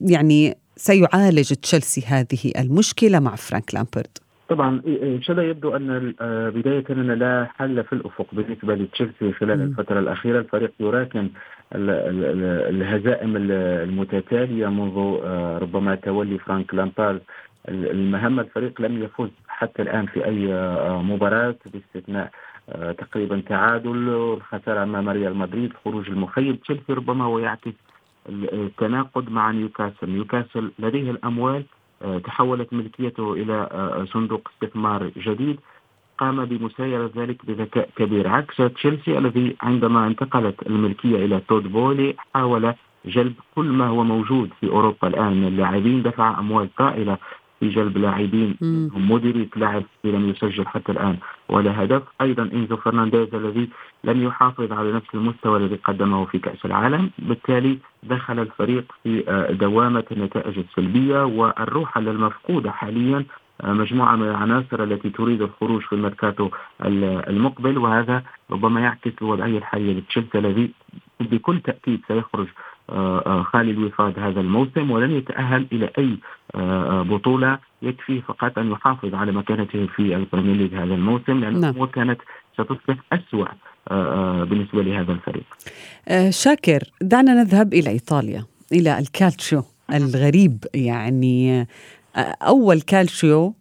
يعني 0.01 0.57
سيعالج 0.77 1.53
تشيلسي 1.53 2.03
هذه 2.07 2.51
المشكلة 2.59 3.19
مع 3.19 3.35
فرانك 3.35 3.73
لامبارد؟ 3.73 4.17
طبعا 4.49 4.81
شذا 5.21 5.43
يبدو 5.43 5.75
أن 5.75 6.13
آه، 6.21 6.49
بداية 6.49 6.83
ان 6.89 7.11
لا 7.11 7.47
حل 7.55 7.83
في 7.83 7.93
الأفق 7.93 8.27
بالنسبة 8.33 8.75
لتشيلسي 8.75 9.33
خلال 9.33 9.61
الفترة 9.61 9.99
الأخيرة. 9.99 10.39
الفريق 10.39 10.71
يراكم 10.79 11.29
الهزائم 11.73 13.33
المتتالية 13.35 14.67
منذ 14.67 15.19
آه، 15.23 15.57
ربما 15.57 15.95
تولي 15.95 16.37
فرانك 16.39 16.73
لامبارد 16.73 17.21
المهمه 17.69 18.41
الفريق 18.41 18.81
لم 18.81 19.03
يفز 19.03 19.29
حتى 19.47 19.81
الآن 19.81 20.05
في 20.05 20.25
أي 20.25 20.53
آه، 20.53 21.01
مباراة 21.01 21.55
باستثناء 21.73 22.31
تقريبا 22.97 23.41
تعادل 23.49 24.09
الخسارة 24.09 24.83
أمام 24.83 25.09
ريال 25.09 25.35
مدريد 25.35 25.73
خروج 25.85 26.09
المخيب 26.09 26.61
تشيلسي 26.61 26.93
ربما 26.93 27.25
هو 27.25 27.39
يعكس 27.39 27.73
التناقض 28.29 29.29
مع 29.29 29.51
نيوكاسل. 29.51 30.09
نيوكاسل 30.09 30.71
لديه 30.79 31.11
الأموال 31.11 31.65
آه، 32.01 32.17
تحولت 32.17 32.73
ملكيته 32.73 33.33
إلى 33.33 33.53
آه، 33.71 34.05
صندوق 34.05 34.49
استثمار 34.53 35.11
جديد. 35.17 35.59
قام 36.17 36.45
بمسايرة 36.45 37.11
ذلك 37.15 37.45
بذكاء 37.45 37.89
كبير. 37.95 38.27
عكس 38.27 38.57
تشيلسي 38.57 39.17
الذي 39.17 39.55
عندما 39.61 40.07
انتقلت 40.07 40.67
الملكية 40.67 41.25
إلى 41.25 41.41
تود 41.47 41.71
بولي 41.71 42.15
حاول 42.33 42.73
جلب 43.05 43.33
كل 43.55 43.65
ما 43.65 43.87
هو 43.87 44.03
موجود 44.03 44.49
في 44.61 44.67
أوروبا 44.67 45.07
الآن. 45.07 45.33
من 45.41 45.47
اللاعبين 45.47 46.03
دفع 46.03 46.39
أموال 46.39 46.75
طائلة 46.75 47.17
في 47.59 47.69
جلب 47.69 47.97
لاعبين 47.97 48.55
هم 48.61 49.21
لاعب 49.55 49.83
لم 50.03 50.29
يسجل 50.29 50.67
حتى 50.67 50.91
الآن. 50.91 51.17
ولا 51.49 51.83
هدف 51.83 52.03
أيضا 52.21 52.43
إنزو 52.53 52.77
فرنانديز 52.77 53.35
الذي 53.35 53.69
لم 54.03 54.23
يحافظ 54.23 54.71
على 54.71 54.91
نفس 54.91 55.07
المستوى 55.13 55.57
الذي 55.57 55.75
قدمه 55.75 56.25
في 56.25 56.39
كأس 56.39 56.65
العالم. 56.65 57.09
بالتالي 57.19 57.77
دخل 58.03 58.39
الفريق 58.39 58.85
في 59.03 59.23
آه، 59.27 59.51
دوامة 59.51 60.03
النتائج 60.11 60.59
السلبية 60.59 61.25
والروح 61.25 61.97
المفقودة 61.97 62.71
حاليا 62.71 63.25
مجموعة 63.63 64.15
من 64.15 64.27
العناصر 64.27 64.83
التي 64.83 65.09
تريد 65.09 65.41
الخروج 65.41 65.81
في 65.81 65.93
الميركاتو 65.93 66.49
المقبل 66.81 67.77
وهذا 67.77 68.23
ربما 68.51 68.81
يعكس 68.81 69.11
الوضعية 69.21 69.57
الحالية 69.57 69.93
لتشيلسي 69.93 70.37
الذي 70.37 70.71
بكل 71.19 71.59
تأكيد 71.59 72.01
سيخرج 72.07 72.47
آه، 72.89 73.23
آه، 73.25 73.43
خالي 73.43 73.71
الوفاض 73.71 74.19
هذا 74.19 74.41
الموسم 74.41 74.91
ولن 74.91 75.11
يتأهل 75.11 75.67
إلى 75.71 75.89
أي 75.97 76.17
آه، 76.55 77.01
بطولة 77.01 77.59
يكفي 77.81 78.21
فقط 78.21 78.57
أن 78.57 78.71
يحافظ 78.71 79.15
على 79.15 79.31
مكانته 79.31 79.87
في 79.95 80.15
البريمير 80.15 80.55
ليج 80.55 80.75
هذا 80.75 80.93
الموسم 80.93 81.39
لأن 81.39 81.59
نعم. 81.59 81.85
كانت 81.85 82.21
ستصبح 82.53 82.95
أسوأ 83.13 83.47
بالنسبة 84.45 84.83
لهذا 84.83 85.11
الفريق 85.11 85.43
شاكر 86.29 86.79
دعنا 87.01 87.43
نذهب 87.43 87.73
إلى 87.73 87.89
إيطاليا 87.89 88.45
إلى 88.71 88.99
الكالتشيو 88.99 89.63
الغريب 89.93 90.63
يعني 90.73 91.67
أول 92.41 92.81
كالتشيو 92.81 93.53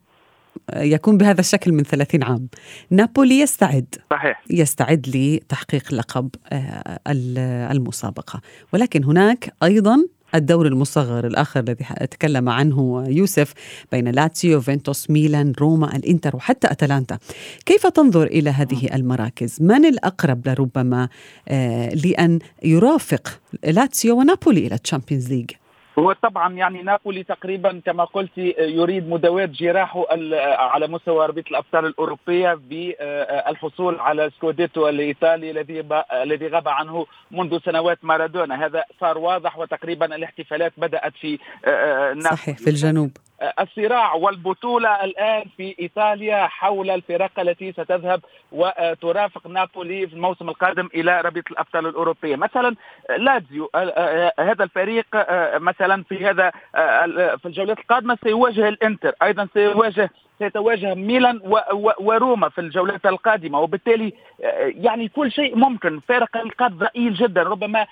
يكون 0.77 1.19
بهذا 1.19 1.41
الشكل 1.41 1.73
من 1.73 1.83
30 1.83 2.23
عام. 2.23 2.49
نابولي 2.91 3.41
يستعد. 3.41 3.95
صحيح. 4.11 4.43
يستعد 4.51 5.17
لتحقيق 5.17 5.95
لقب 5.95 6.29
آه، 6.53 7.01
المسابقة. 7.73 8.41
ولكن 8.73 9.05
هناك 9.05 9.53
أيضا 9.63 10.05
الدور 10.35 10.67
المصغر 10.67 11.27
الآخر 11.27 11.61
الذي 11.61 11.85
تكلم 12.11 12.49
عنه 12.49 13.05
يوسف 13.09 13.53
بين 13.93 14.09
لاتسيو 14.09 14.61
يوفنتوس 14.61 15.11
ميلان 15.11 15.53
روما 15.61 15.97
الإنتر 15.97 16.37
وحتى 16.37 16.67
أتلانتا. 16.71 17.19
كيف 17.67 17.87
تنظر 17.87 18.27
إلى 18.27 18.51
هذه 18.51 18.95
المراكز؟ 18.95 19.63
من 19.63 19.85
الأقرب 19.85 20.49
لربما 20.49 21.09
آه، 21.49 21.89
لأن 21.89 22.39
يرافق 22.65 23.41
لاتسيو 23.65 24.19
ونابولي 24.19 24.67
إلى 24.67 24.75
الشامبيونز 24.75 25.29
ليج 25.33 25.51
هو 25.99 26.13
طبعا 26.13 26.55
يعني 26.55 26.83
نابولي 26.83 27.23
تقريبا 27.23 27.81
كما 27.87 28.05
قلت 28.05 28.39
يريد 28.59 29.09
مداواة 29.09 29.45
جراحه 29.45 30.07
على 30.59 30.87
مستوى 30.87 31.27
ربيع 31.27 31.45
الأبطال 31.51 31.87
الأوروبية 31.87 32.55
بالحصول 32.55 34.01
على 34.01 34.31
سكوديتو 34.37 34.89
الإيطالي 34.89 35.51
الذي 35.51 35.85
الذي 36.13 36.49
غاب 36.49 36.69
عنه 36.69 37.07
منذ 37.31 37.59
سنوات 37.65 37.99
مارادونا. 38.03 38.67
هذا 38.67 38.85
صار 39.01 39.19
واضح 39.19 39.59
وتقريبا 39.59 40.15
الاحتفالات 40.15 40.73
بدأت 40.77 41.13
في 41.21 41.39
نابولي. 41.65 42.21
صحيح 42.21 42.59
في 42.59 42.71
الجنوب. 42.71 43.11
الصراع 43.61 44.15
والبطولة 44.15 45.05
الآن 45.05 45.45
في 45.57 45.75
إيطاليا 45.81 46.47
حول 46.47 46.91
الفرق 46.91 47.41
التي 47.41 47.73
ستذهب 47.73 48.21
وترافق 48.53 49.47
نابولي 49.47 50.07
في 50.07 50.15
الموسم 50.15 50.49
القادم 50.49 50.89
إلى 50.95 51.21
رابطة 51.21 51.51
الأبطال 51.51 51.87
الأوروبية. 51.87 52.37
مثلا 52.37 52.77
لازيو 53.19 53.71
هذا 54.39 54.65
الفريق 54.65 55.07
مثلا 55.59 56.03
في 56.03 56.27
هذا 56.27 56.51
في 57.37 57.47
الجولات 57.47 57.79
القادمة 57.79 58.19
سيواجه 58.25 58.69
الإنتر 58.69 59.13
أيضا 59.23 59.49
سيواجه 59.55 60.11
سيتواجه 60.39 60.95
ميلان 60.95 61.41
وروما 62.01 62.49
في 62.49 62.61
الجولات 62.61 63.07
القادمة. 63.07 63.61
وبالتالي 63.61 64.13
يعني 64.65 65.09
كل 65.09 65.33
شيء 65.33 65.57
ممكن. 65.57 66.01
فارق 66.01 66.37
النقاط 66.37 66.71
ضئيل 66.71 67.15
جدا. 67.15 67.43
ربما 67.43 67.87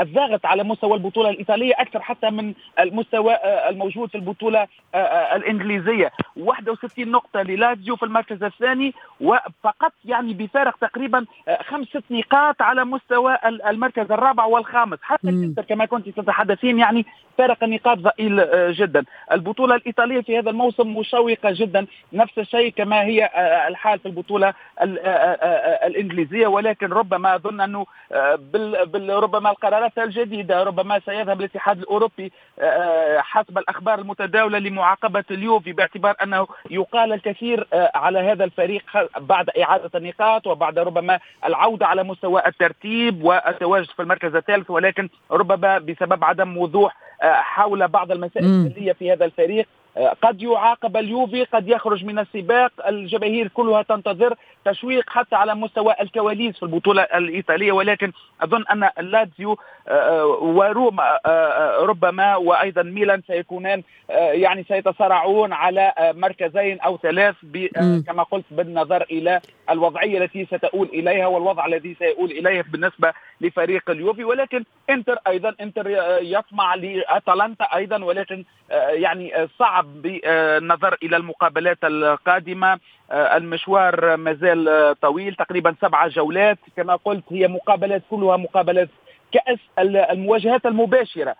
الضاغط 0.00 0.46
على 0.46 0.64
مستوى 0.64 0.94
البطولة 0.94 1.30
الإيطالية 1.30 1.74
أكثر 1.78 2.00
حتى 2.00 2.30
من 2.30 2.54
المستوى 2.78 3.34
الموجود 3.68 4.08
في 4.08 4.14
البطولة 4.14 4.66
الإنجليزية. 5.34 6.10
61 6.36 7.10
نقطة 7.10 7.42
للازيو 7.42 7.96
في 7.96 8.02
المركز 8.02 8.42
الثاني. 8.42 8.94
وفقط 9.20 9.92
يعني 10.04 10.34
بفارق 10.34 10.76
تقريبا 10.76 11.24
خمس 11.60 11.86
ست 11.86 12.04
نقاط 12.10 12.62
على 12.62 12.84
مستوى 12.84 13.38
المركز 13.46 14.12
الرابع 14.12 14.44
والخامس. 14.44 14.98
حتى 15.02 15.54
كما 15.68 15.84
كنت 15.84 16.08
تتحدثين 16.08 16.78
يعني 16.78 17.06
فارق 17.38 17.64
النقاط 17.64 17.98
ضئيل 17.98 18.46
جدا. 18.72 19.04
البطولة 19.32 19.74
الإيطالية 19.74 20.20
في 20.20 20.38
هذا 20.38 20.50
الموسم 20.50 20.96
مشوقة 20.96 21.38
جدا. 21.44 21.86
نفس 22.12 22.38
الشيء 22.38 22.72
كما 22.72 23.02
هي 23.02 23.24
آه، 23.24 23.68
الحال 23.68 23.98
في 23.98 24.06
البطولة 24.06 24.48
آه، 24.48 24.54
آه، 24.84 25.86
الإنجليزية. 25.86 26.46
ولكن 26.46 26.86
ربما 26.86 27.40
أنه 27.48 27.86
بال 28.38 29.22
ربما 29.22 29.50
القرارات 29.50 29.98
الجديدة 29.98 30.62
ربما 30.62 30.98
سيذهب 30.98 31.40
الاتحاد 31.40 31.78
الأوروبي 31.78 32.32
حسب 33.18 33.58
الأخبار 33.58 33.98
المتداولة 33.98 34.58
لمعاقبة 34.58 35.24
اليوفي 35.30 35.72
باعتبار 35.72 36.14
أنه 36.22 36.46
يقال 36.70 37.12
الكثير 37.12 37.66
على 37.94 38.18
هذا 38.18 38.44
الفريق 38.44 38.82
بعد 39.20 39.50
إعادة 39.50 39.90
النقاط 39.94 40.46
وبعد 40.46 40.78
ربما 40.78 41.18
العودة 41.44 41.86
على 41.86 42.02
مستوى 42.02 42.42
الترتيب 42.46 43.24
والتواجد 43.24 43.90
في 43.90 44.02
المركز 44.02 44.34
الثالث. 44.34 44.70
ولكن 44.70 45.08
ربما 45.30 45.78
بسبب 45.78 46.24
عدم 46.24 46.56
وضوح 46.56 46.96
حول 47.34 47.88
بعض 47.88 48.12
المسائل 48.12 48.46
الفنيه 48.46 48.92
في 48.92 49.12
هذا 49.12 49.24
الفريق. 49.24 49.66
قد 50.22 50.42
يعاقب 50.42 50.96
اليوفي 50.96 51.44
قد 51.44 51.68
يخرج 51.68 52.04
من 52.04 52.18
السباق. 52.18 52.72
الجماهير 52.88 53.48
كلها 53.48 53.82
تنتظر 53.82 54.34
تشويق 54.64 55.10
حتى 55.10 55.36
على 55.36 55.54
مستوى 55.54 55.94
الكواليس 56.00 56.56
في 56.56 56.62
البطولة 56.62 57.02
الإيطالية. 57.02 57.72
ولكن 57.72 58.12
أظن 58.40 58.64
أن 58.66 58.90
لاتزيو 59.04 59.58
آه، 59.88 59.92
آه، 59.92 60.26
وروما 60.26 61.18
آه، 61.26 61.76
ربما 61.80 62.36
وأيضا 62.36 62.82
ميلان 62.82 63.22
سيكونان 63.26 63.82
يعني 64.10 64.64
سيتصارعون 64.68 65.52
على 65.52 65.92
مركزين 65.98 66.80
أو 66.80 66.98
ثلاث 66.98 67.34
كما 68.06 68.22
قلت 68.22 68.44
بالنظر 68.50 69.02
إلى 69.02 69.40
الوضعية 69.70 70.18
التي 70.18 70.46
ستؤول 70.46 70.88
إليها 70.88 71.26
والوضع 71.26 71.66
الذي 71.66 71.96
سيؤول 71.98 72.30
إليه 72.30 72.64
بالنسبة 72.72 73.12
لفريق 73.40 73.90
اليوفي. 73.90 74.24
ولكن 74.24 74.64
إنتر 74.90 75.18
أيضا 75.26 75.54
إنتر 75.60 75.86
يطمع 76.22 76.74
لأتلانتا 76.74 77.64
أيضا. 77.64 78.04
ولكن 78.04 78.44
يعني 78.70 79.48
صعب 79.58 79.87
بالنظر 79.96 80.96
إلى 81.02 81.16
المقابلات 81.16 81.78
القادمة. 81.84 82.78
المشوار 83.12 84.16
مازال 84.16 84.94
طويل 85.00 85.34
تقريبا 85.34 85.74
سبعة 85.80 86.08
جولات. 86.08 86.58
كما 86.76 86.96
قلت 86.96 87.24
هي 87.30 87.48
مقابلات 87.48 88.02
كلها 88.10 88.36
مقابلات 88.36 88.88
كأس 89.32 89.58
المواجهات 89.78 90.66
المباشرة 90.66 91.36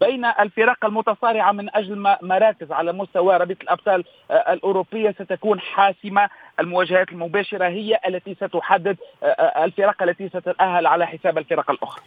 بين 0.00 0.24
الفرق 0.24 0.84
المتصارعة 0.84 1.52
من 1.52 1.76
أجل 1.76 2.16
مراكز 2.22 2.72
على 2.72 2.92
مستوى 2.92 3.36
رابطة 3.36 3.62
الأبطال 3.62 4.04
آه، 4.30 4.52
الأوروبية. 4.52 5.14
ستكون 5.18 5.60
حاسمة 5.60 6.28
المواجهات 6.60 7.08
المباشرة 7.08 7.68
هي 7.68 7.98
التي 8.08 8.34
ستحدد 8.34 8.96
آه، 9.22 9.26
آه، 9.26 9.64
الفرق 9.64 10.02
التي 10.02 10.28
ستتأهل 10.28 10.86
على 10.86 11.06
حساب 11.06 11.38
الفرق 11.38 11.70
الأخرى. 11.70 12.02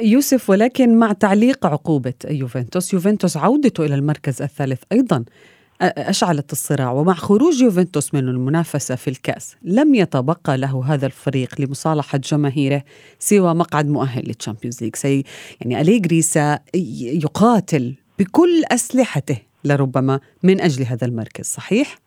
يوسف 0.00 0.50
ولكن 0.50 0.98
مع 0.98 1.12
تعليق 1.12 1.66
عقوبة 1.66 2.14
يوفنتوس 2.30 2.94
يوفنتوس 2.94 3.36
عودته 3.36 3.84
إلى 3.84 3.94
المركز 3.94 4.42
الثالث 4.42 4.82
أيضا. 4.92 5.24
أشعلت 5.82 6.52
الصراع 6.52 6.92
ومع 6.92 7.14
خروج 7.14 7.60
يوفنتوس 7.60 8.14
من 8.14 8.28
المنافسة 8.28 8.94
في 8.94 9.08
الكأس 9.10 9.56
لم 9.62 9.94
يتبقى 9.94 10.58
له 10.58 10.84
هذا 10.86 11.06
الفريق 11.06 11.60
لمصالحة 11.60 12.18
جماهيره 12.18 12.82
سوى 13.18 13.54
مقعد 13.54 13.88
مؤهل 13.88 14.24
للتشامبيونز 14.26 14.82
ليج 14.82 14.96
سي 14.96 15.24
يعني 15.60 15.80
أليجري 15.80 16.22
سيقاتل 16.22 17.94
بكل 18.18 18.62
أسلحته 18.64 19.38
لربما 19.64 20.20
من 20.42 20.60
أجل 20.60 20.84
هذا 20.84 21.06
المركز 21.06 21.44
صحيح؟ 21.44 21.98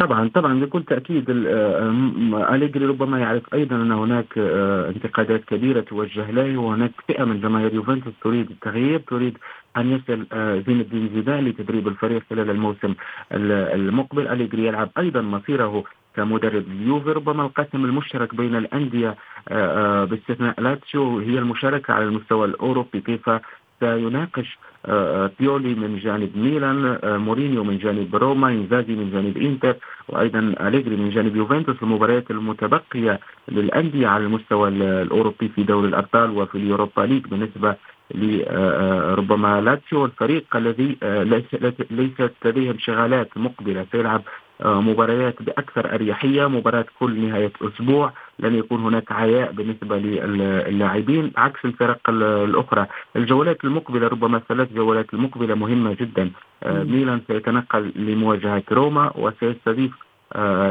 طبعا 0.00 0.28
طبعا 0.28 0.60
بكل 0.60 0.82
تأكيد 0.84 1.30
آه، 1.30 2.54
أليجري 2.54 2.86
ربما 2.86 3.18
يعرف 3.20 3.54
أيضا 3.54 3.76
أن 3.76 3.92
هناك 3.92 4.38
آه، 4.38 4.88
انتقادات 4.88 5.44
كبيرة 5.44 5.80
توجه 5.80 6.30
له 6.30 6.58
وهناك 6.58 6.92
فئة 7.08 7.24
من 7.24 7.40
جماهير 7.40 7.74
يوفنتوس 7.74 8.12
تريد 8.22 8.50
التغيير 8.50 9.00
تريد 9.00 9.38
أن 9.76 9.90
يصل 9.92 10.26
آه، 10.32 10.62
زين 10.66 10.80
الدين 10.80 11.10
زيدان 11.14 11.44
لتدريب 11.44 11.88
الفريق 11.88 12.22
خلال 12.30 12.50
الموسم 12.50 12.94
المقبل. 13.32 14.28
أليجري 14.28 14.66
يلعب 14.66 14.90
أيضا 14.98 15.20
مصيره 15.20 15.84
كمدرب 16.16 16.64
اليوفي. 16.70 17.10
ربما 17.10 17.42
القسم 17.42 17.84
المشترك 17.84 18.34
بين 18.34 18.56
الأندية 18.56 19.16
باستثناء 20.10 20.60
لاتسيو 20.60 21.18
هي 21.18 21.38
المشاركة 21.38 21.94
على 21.94 22.04
المستوى 22.04 22.46
الأوروبي. 22.46 23.00
كيف 23.00 23.30
سيناقش 23.80 24.58
آه، 24.86 25.24
آه، 25.24 25.30
بيولي 25.40 25.74
من 25.74 25.98
جانب 25.98 26.36
ميلان 26.36 26.98
آه، 27.04 27.16
مورينيو 27.16 27.64
من 27.64 27.78
جانب 27.78 28.16
روما 28.16 28.48
إنزاجي 28.48 28.96
من 28.96 29.10
جانب 29.10 29.36
إنتر 29.38 29.76
وأيضا 30.08 30.54
أليجري 30.60 30.96
من 30.96 31.10
جانب 31.10 31.36
يوفنتوس. 31.36 31.76
المباريات 31.82 32.30
المتبقية 32.30 33.20
للأندية 33.48 34.06
على 34.08 34.24
المستوى 34.24 34.68
الأوروبي 34.68 35.48
في 35.48 35.62
دوري 35.62 35.88
الأبطال 35.88 36.30
وفي 36.30 36.54
اليوروبا 36.54 37.00
ليج 37.00 37.26
بالنسبة 37.26 37.76
لربما 38.14 39.60
لاتسيو 39.60 40.04
الفريق 40.04 40.56
الذي 40.56 40.96
ليست 41.90 42.32
لديه 42.44 42.70
انشغالات 42.70 43.28
مقبلة. 43.36 43.86
سيلعب 43.92 44.22
مباريات 44.64 45.42
بأكثر 45.42 45.94
أريحية 45.94 46.46
مباراه 46.46 46.84
كل 47.00 47.20
نهاية 47.20 47.52
أسبوع 47.62 48.12
لن 48.38 48.54
يكون 48.54 48.80
هناك 48.80 49.12
عياء 49.12 49.52
بالنسبة 49.52 49.98
للاعبين 49.98 51.32
عكس 51.36 51.64
الفرق 51.64 52.10
الأخرى. 52.10 52.86
الجولات 53.16 53.64
المقبلة 53.64 54.08
ربما 54.08 54.36
الثلاث 54.36 54.72
جولات 54.72 55.14
المقبله 55.14 55.54
مهمة 55.54 55.96
جدا. 56.00 56.30
ميلان 56.66 57.20
سيتنقل 57.26 57.92
لمواجهة 57.96 58.62
روما 58.72 59.12
وسيستضيف 59.16 59.92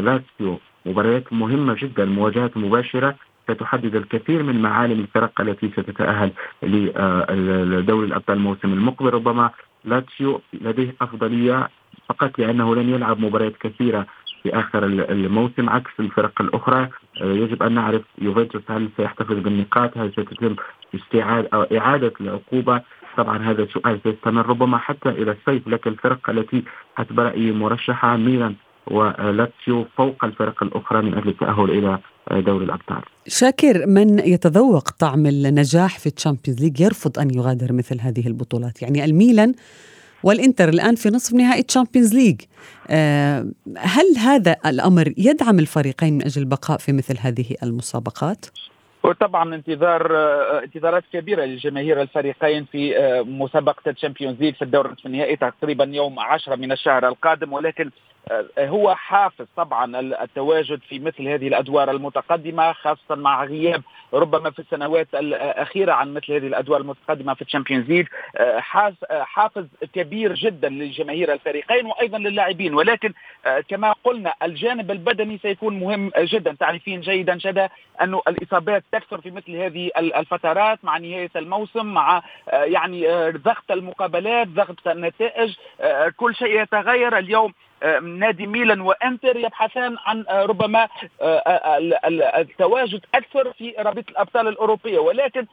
لاتسيو. 0.05 0.59
مباريات 0.85 1.33
مهمة 1.33 1.75
جدا 1.79 2.05
مواجهات 2.05 2.57
مباشرة 2.57 3.15
ستحدد 3.51 3.95
الكثير 3.95 4.43
من 4.43 4.61
معالم 4.61 4.99
الفرق 4.99 5.41
التي 5.41 5.69
ستتأهل 5.69 6.31
لدوري 6.63 8.07
الأبطال 8.07 8.37
الموسم 8.37 8.73
المقبل. 8.73 9.09
ربما 9.13 9.49
لاتسيو 9.85 10.41
لديه 10.53 10.95
أفضلية 11.01 11.69
فقط 12.09 12.39
لأنه 12.39 12.75
لن 12.75 12.89
يلعب 12.89 13.19
مباريات 13.19 13.57
كثيرة 13.57 14.05
في 14.43 14.59
آخر 14.59 14.85
الموسم 14.85 15.69
عكس 15.69 15.91
الفرق 15.99 16.41
الأخرى. 16.41 16.89
آه، 17.21 17.33
يجب 17.33 17.63
أن 17.63 17.71
نعرف 17.71 18.01
يوفنتوس 18.21 18.61
هل 18.69 18.89
سيحتفظ 18.97 19.33
بالنقاط 19.35 19.97
هل 19.97 20.11
ستتم 20.11 20.55
استعادة 20.95 21.49
أو 21.53 21.61
إعادة 21.61 22.13
العقوبة. 22.21 22.81
طبعا 23.17 23.37
هذا 23.37 23.63
السؤال 23.63 23.99
سيستمر 24.03 24.45
ربما 24.45 24.77
حتى 24.77 25.09
إلى 25.09 25.31
الصيف 25.31 25.67
لكن 25.67 25.91
الفرق 25.91 26.29
التي 26.29 26.63
حسب 26.95 27.19
رأيي 27.19 27.51
مرشحة 27.51 28.17
ميلان 28.17 28.55
ولاتسيو 28.87 29.85
فوق 29.97 30.25
الفرق 30.25 30.63
الأخرى 30.63 31.01
من 31.01 31.13
أجل 31.13 31.29
التأهل 31.29 31.69
إلى 31.71 31.99
دوري 32.41 32.65
الأبطال. 32.65 33.01
شاكر 33.27 33.87
من 33.87 34.19
يتذوق 34.19 34.89
طعم 34.89 35.25
النجاح 35.25 35.99
في 35.99 36.07
الشامبيونز 36.07 36.63
ليج؟ 36.63 36.81
يرفض 36.81 37.19
أن 37.19 37.33
يغادر 37.33 37.73
مثل 37.73 37.99
هذه 38.01 38.27
البطولات. 38.27 38.81
يعني 38.81 39.05
الميلان 39.05 39.53
والإنتر 40.23 40.69
الآن 40.69 40.95
في 40.95 41.09
نصف 41.09 41.33
نهائي 41.33 41.63
تشامبيونز 41.63 42.15
ليج 42.15 42.41
آه، 42.89 43.45
هل 43.77 44.17
هذا 44.17 44.55
الأمر 44.65 45.13
يدعم 45.17 45.59
الفريقين 45.59 46.13
من 46.13 46.21
أجل 46.21 46.41
البقاء 46.41 46.77
في 46.77 46.93
مثل 46.93 47.17
هذه 47.19 47.55
المسابقات؟ 47.63 48.45
وطبعا 49.03 49.55
انتظار 49.55 50.17
آه، 50.17 50.63
انتظارات 50.63 51.03
كبيرة 51.13 51.45
لجماهير 51.45 52.01
الفريقين 52.01 52.65
في 52.65 52.97
آه، 52.97 53.21
مسابقة 53.21 53.89
الشامبيونز 53.91 54.39
ليج 54.39 54.55
في 54.55 54.61
الدور 54.61 54.95
النهائي 55.05 55.35
تقريبا 55.35 55.83
يوم 55.83 56.19
10 56.19 56.55
من 56.55 56.71
الشهر 56.71 57.07
القادم 57.07 57.53
ولكن 57.53 57.91
هو 58.59 58.95
حافز 58.95 59.45
طبعا 59.57 59.99
التواجد 59.99 60.79
في 60.89 60.99
مثل 60.99 61.27
هذه 61.27 61.47
الأدوار 61.47 61.91
المتقدمة 61.91 62.73
خاصه 62.73 63.15
مع 63.15 63.43
غياب 63.43 63.81
ربما 64.13 64.51
في 64.51 64.59
السنوات 64.59 65.07
الأخيرة 65.13 65.93
عن 65.93 66.13
مثل 66.13 66.33
هذه 66.33 66.47
الأدوار 66.47 66.81
المتقدمة 66.81 67.33
في 67.33 67.41
الشامبيونز 67.41 67.89
ليج. 67.89 68.07
آه، 68.37 68.63
آه، 69.11 69.23
حافز 69.23 69.65
كبير 69.93 70.33
جدا 70.33 70.69
لجماهير 70.69 71.33
الفريقين 71.33 71.85
وأيضا 71.85 72.17
للاعبين. 72.17 72.73
ولكن 72.73 73.13
كما 73.67 73.95
قلنا 74.03 74.33
الجانب 74.43 74.91
البدني 74.91 75.37
سيكون 75.37 75.79
مهم 75.79 76.11
جدا. 76.17 76.55
تعرفين 76.59 77.01
جيدا 77.01 77.37
شذا 77.37 77.69
انه 78.01 78.21
الإصابات 78.27 78.83
تكثر 78.91 79.21
في 79.21 79.31
مثل 79.31 79.55
هذه 79.55 79.89
الفترات 79.97 80.79
مع 80.83 80.97
نهاية 80.97 81.31
الموسم 81.35 81.85
مع 81.85 82.23
يعني 82.53 83.29
ضغط 83.31 83.71
المقابلات 83.71 84.47
ضغط 84.47 84.87
النتائج 84.87 85.55
كل 86.17 86.35
شيء 86.35 86.61
يتغير. 86.61 87.17
اليوم 87.17 87.49
آه، 87.49 87.68
نادي 88.01 88.47
ميلان 88.47 88.81
وإنتر 88.81 89.37
يبحثان 89.37 89.97
عن 90.05 90.25
آه، 90.29 90.45
ربما 90.45 90.87
آه، 91.21 91.77
التواجد 92.39 93.05
أكثر 93.15 93.53
في 93.53 93.75
رابطة 93.79 94.09
الأبطال 94.09 94.47
الأوروبية. 94.47 94.99
ولكن 94.99 95.45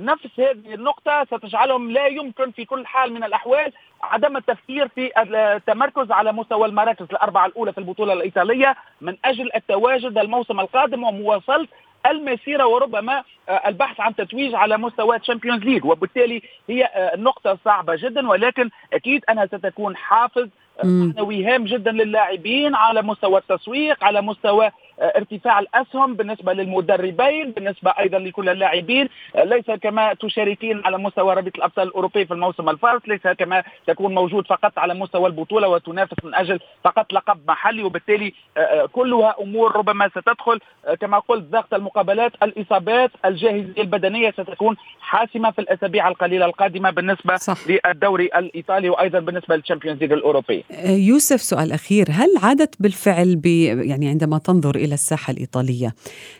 نفس 0.00 0.40
هذه 0.40 0.74
النقطة 0.74 1.24
ستجعلهم 1.24 1.90
لا 1.90 2.06
يمكن 2.06 2.50
في 2.50 2.64
كل 2.64 2.86
حال 2.86 3.12
من 3.12 3.24
الأحوال 3.24 3.72
عدم 4.02 4.36
التفكير 4.36 4.88
في 4.88 5.10
التمركز 5.18 6.10
على 6.12 6.32
مستوى 6.32 6.68
المراكز 6.68 7.06
الأربعة 7.10 7.46
الأولى 7.46 7.72
في 7.72 7.78
البطولة 7.78 8.12
الإيطالية 8.12 8.76
من 9.00 9.16
أجل 9.24 9.50
التواجد 9.56 10.18
الموسم 10.18 10.60
القادم 10.60 11.02
ومواصلة 11.04 11.68
المسيرة 12.06 12.66
وربما 12.66 13.24
البحث 13.66 14.00
عن 14.00 14.14
تتويج 14.14 14.54
على 14.54 14.78
مستوى 14.78 15.18
تشامبيونز 15.18 15.62
ليج 15.62 15.84
وبالتالي 15.84 16.42
هي 16.68 17.12
نقطة 17.16 17.58
صعبة 17.64 17.96
جدا. 17.96 18.28
ولكن 18.28 18.70
أكيد 18.92 19.24
أنها 19.30 19.46
ستكون 19.46 19.96
حافز 19.96 20.48
معنوي 20.84 21.44
هام 21.44 21.64
جدا 21.64 21.90
للاعبين 21.92 22.74
على 22.74 23.02
مستوى 23.02 23.38
التسويق 23.40 24.04
على 24.04 24.22
مستوى 24.22 24.70
ارتفاع 25.00 25.58
الأسهم 25.58 26.14
بالنسبة 26.14 26.52
للمدربين 26.52 27.50
بالنسبة 27.50 27.90
أيضا 27.98 28.18
لكل 28.18 28.48
اللاعبين. 28.48 29.08
ليس 29.44 29.70
كما 29.70 30.14
تشاركين 30.14 30.82
على 30.84 30.98
مستوى 30.98 31.34
رابطه 31.34 31.56
الأبطال 31.56 31.88
الأوروبي 31.88 32.26
في 32.26 32.34
الموسم 32.34 32.68
الفارط 32.68 33.08
ليس 33.08 33.22
كما 33.38 33.64
تكون 33.86 34.14
موجود 34.14 34.46
فقط 34.46 34.78
على 34.78 34.94
مستوى 34.94 35.26
البطولة 35.26 35.68
وتنافس 35.68 36.24
من 36.24 36.34
أجل 36.34 36.60
فقط 36.84 37.12
لقب 37.12 37.38
محلي. 37.48 37.82
وبالتالي 37.82 38.32
آه، 38.56 38.60
آه، 38.60 38.86
كلها 38.86 39.34
أمور 39.40 39.76
ربما 39.76 40.08
ستدخل 40.08 40.60
آه، 40.86 40.94
كما 40.94 41.18
قلت 41.18 41.44
ضغط 41.44 41.74
المقابلات 41.74 42.32
الإصابات 42.42 43.10
الجاهزيه 43.24 43.82
البدنية 43.82 44.30
ستكون 44.30 44.76
حاسمة 45.00 45.50
في 45.50 45.58
الأسابيع 45.58 46.08
القليلة 46.08 46.46
القادمة 46.46 46.90
بالنسبة 46.90 47.36
صح. 47.36 47.58
للدوري 47.68 48.26
الإيطالي 48.26 48.90
وأيضا 48.90 49.18
بالنسبة 49.18 49.56
للشامبيونز 49.56 50.00
ليج 50.00 50.12
الأوروبي. 50.12 50.64
يوسف 50.84 51.40
سؤال 51.40 51.72
أخير. 51.72 52.06
هل 52.10 52.28
عادت 52.42 52.82
بالفعل 52.82 53.36
ب 53.36 53.46
يعني 53.90 54.08
عندما 54.08 54.38
تنظر 54.38 54.76
إلى 54.76 54.87
إلى 54.88 54.94
الساحة 54.94 55.30
الإيطالية 55.30 55.94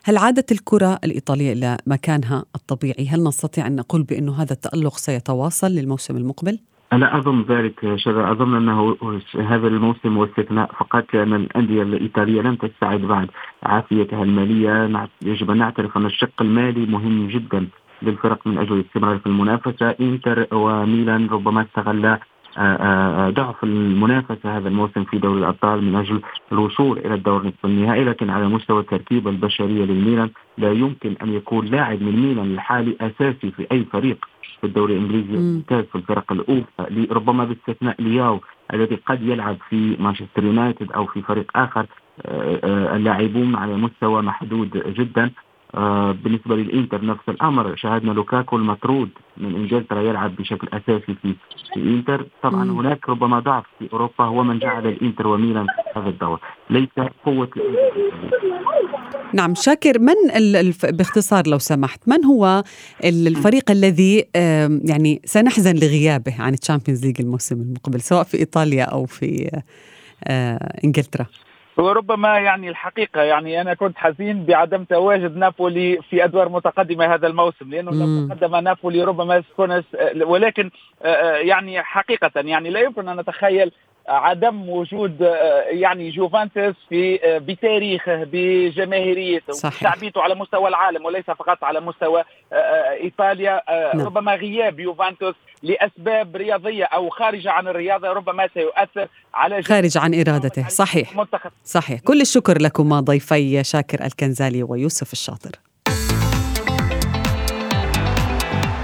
هل 0.05 0.17
عادت 0.17 0.53
الكرة 0.53 0.99
الإيطالية 1.05 1.53
إلى 1.53 1.77
مكانها 1.87 2.45
الطبيعي؟ 2.55 3.09
هل 3.09 3.23
نستطيع 3.23 3.67
أن 3.67 3.77
نقول 3.77 4.03
بأنه 4.03 4.43
هذا 4.43 4.53
التألق 4.53 4.97
سيتواصل 4.97 5.67
للموسم 5.67 6.17
المقبل؟ 6.17 6.59
أنا 6.93 7.19
أظن 7.19 7.43
ذلك 7.43 7.97
شذا 7.97 8.31
أظن 8.33 8.55
أنه 8.55 8.97
هذا 9.35 9.67
الموسم 9.67 10.17
هو 10.17 10.25
استثناء 10.25 10.73
فقط 10.73 11.05
لأن 11.15 11.35
الأندية 11.35 11.83
الإيطالية 11.83 12.41
لم 12.43 12.57
تستعد 12.57 13.01
بعد 13.01 13.29
عافيتها 13.63 14.23
المالية 14.23 15.09
يجب 15.23 15.51
أن 15.51 15.59
نعترف 15.59 15.97
أن 15.97 16.07
الشق 16.07 16.43
المالي 16.43 16.87
مهم 16.87 17.29
جدا 17.29 17.69
للفرق 18.03 18.47
من 18.47 18.59
أجل 18.59 18.73
الاستمرار 18.73 19.19
في 19.19 19.27
المنافسة 19.27 19.91
إنتر 19.91 20.47
وميلان 20.53 21.27
ربما 21.27 21.67
آه، 21.77 22.21
ضعف 23.31 23.65
المنافسة 23.65 24.57
هذا 24.57 24.69
الموسم 24.69 25.05
في 25.05 25.19
دوري 25.19 25.39
الأبطال 25.41 25.85
من 25.85 25.95
أجل 25.95 26.21
الوصول 26.53 26.99
إلى 26.99 27.15
الدور 27.15 27.47
نصف 27.47 27.65
النهائي 27.65 28.05
لكن 28.05 28.31
على 28.31 28.49
مستوى 28.49 28.81
التركيبة 28.81 29.31
البشرية 29.31 29.85
للميلان 29.85 30.31
لا 30.59 30.73
يمكن 30.73 31.15
أن 31.23 31.33
يكون 31.33 31.67
لاعب 31.67 32.03
من 32.03 32.23
ميلان 32.23 32.55
الحالي 32.55 32.97
أساسي 33.01 33.51
في 33.51 33.67
أي 33.73 33.85
فريق 33.85 34.25
في 34.61 34.67
الدوري 34.67 34.95
الإنجليزي 34.97 35.35
الممتاز 35.35 35.85
في 35.85 35.95
الفرق 35.97 36.33
الأولى 36.33 36.65
ربما 37.11 37.45
باستثناء 37.45 38.03
لياو 38.03 38.41
الذي 38.75 38.95
قد 39.07 39.23
يلعب 39.23 39.57
في 39.69 39.97
مانشستر 40.01 40.45
يونايتد 40.45 40.93
أو 40.93 41.07
في 41.07 41.23
فريق 41.23 41.51
آخر 41.57 41.87
اللاعبون 42.97 43.55
على 43.57 43.77
مستوى 43.77 44.23
محدود 44.23 44.83
جدا. 44.99 45.25
آه 45.25 45.31
بالنسبة 46.24 46.57
للإنتر 46.57 47.04
نفس 47.04 47.28
الأمر. 47.28 47.76
شاهدنا 47.76 48.12
لوكاكو 48.12 48.57
المطرود 48.57 49.11
من 49.37 49.54
إنجلترا 49.54 50.00
يلعب 50.00 50.37
بشكل 50.37 50.68
أساسي 50.72 51.14
في 51.22 51.35
في 51.74 51.81
انتر 51.81 52.26
طبعا 52.42 52.64
مم. 52.64 52.78
هناك 52.78 53.09
ربما 53.09 53.40
ضعف 53.40 53.64
في 53.78 53.88
أوروبا 53.92 54.24
هو 54.24 54.42
من 54.42 54.59
جعل 54.59 54.87
الإنتر 54.87 55.26
وميلان 55.26 55.66
في 55.66 56.00
هذا 56.00 56.09
الدور. 56.09 56.40
ليس 56.70 56.88
قوة 57.24 57.50
نعم 59.35 59.54
شاكر 59.54 59.98
من 59.98 60.14
باختصار 60.92 61.46
لو 61.46 61.59
سمحت 61.59 62.09
من 62.09 62.24
هو 62.24 62.62
الفريق 63.04 63.70
الذي 63.70 64.24
يعني 64.85 65.20
سنحزن 65.24 65.74
لغيابه 65.74 66.42
عن 66.42 66.54
الشامبيونز 66.54 67.07
ليج 67.07 67.20
الموسم 67.20 67.61
المقبل 67.61 68.00
سواء 68.00 68.22
في 68.22 68.38
إيطاليا 68.38 68.85
أو 68.85 69.07
في 69.07 69.50
آه، 70.24 70.81
إنجلترا؟ 70.85 71.26
وربما 71.79 72.38
يعني 72.38 72.69
الحقيقة 72.69 73.23
يعني 73.23 73.61
أنا 73.61 73.75
كنت 73.75 73.97
حزين 73.99 74.45
بعدم 74.45 74.85
تواجد 74.85 75.37
نابولي 75.37 75.99
في 76.11 76.25
أدوار 76.25 76.49
متقدمة 76.49 77.14
هذا 77.14 77.27
الموسم 77.27 77.71
لأنه 77.71 77.91
لو 77.91 78.29
تقدم 78.29 78.57
نابولي 78.57 79.05
ربما 79.05 79.43
ولكن 80.23 80.71
آه، 81.03 81.07
آه، 81.07 81.37
يعني 81.37 81.83
حقيقة 81.83 82.31
يعني 82.37 82.71
لا 82.71 82.81
يمكن 82.81 83.09
أن 83.09 83.21
نتخيل 83.21 83.73
عدم 84.09 84.68
وجود 84.68 85.23
آه، 85.23 85.62
يعني 85.62 86.11
جوفانتس 86.11 86.75
في 86.88 87.18
بتاريخه 87.25 88.25
بجماهيريته. 88.33 89.68
وشعبيته 89.68 90.23
على 90.23 90.35
مستوى 90.35 90.68
العالم 90.68 91.05
وليس 91.05 91.25
فقط 91.25 91.64
على 91.64 91.81
مستوى 91.81 92.25
إيطاليا. 93.03 93.62
نعم. 93.94 94.07
ربما 94.07 94.35
غياب 94.35 94.81
يوفانتوس 94.81 95.35
لأسباب 95.62 96.37
رياضية 96.37 96.85
أو 96.85 97.09
خارجه 97.09 97.51
عن 97.51 97.68
الرياضة 97.68 98.09
ربما 98.09 98.49
سيؤثر 98.55 99.09
على 99.35 99.62
خارج 99.62 99.99
عن 99.99 100.14
إرادته. 100.14 100.68
صحيح. 100.68 101.16
منتخب. 101.16 101.51
صحيح. 101.64 102.01
كل 102.01 102.21
الشكر 102.21 102.62
لكما 102.62 103.01
ضيفي 103.01 103.64
شاكر 103.64 104.05
الكنزالي 104.05 104.62
ويوسف 104.62 105.12
الشاطر. 105.12 105.51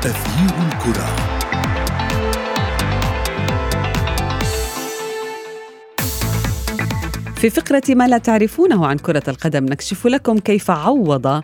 تغيير 0.03 0.51
الكرة. 0.73 1.24
في 7.45 7.51
فقرة 7.51 7.83
ما 7.89 8.09
لا 8.09 8.19
تعرفونه 8.19 8.87
عن 8.87 8.97
كرة 8.97 9.23
القدم 9.29 9.65
نكشف 9.65 10.07
لكم 10.07 10.39
كيف 10.39 10.71
عوض 10.71 11.43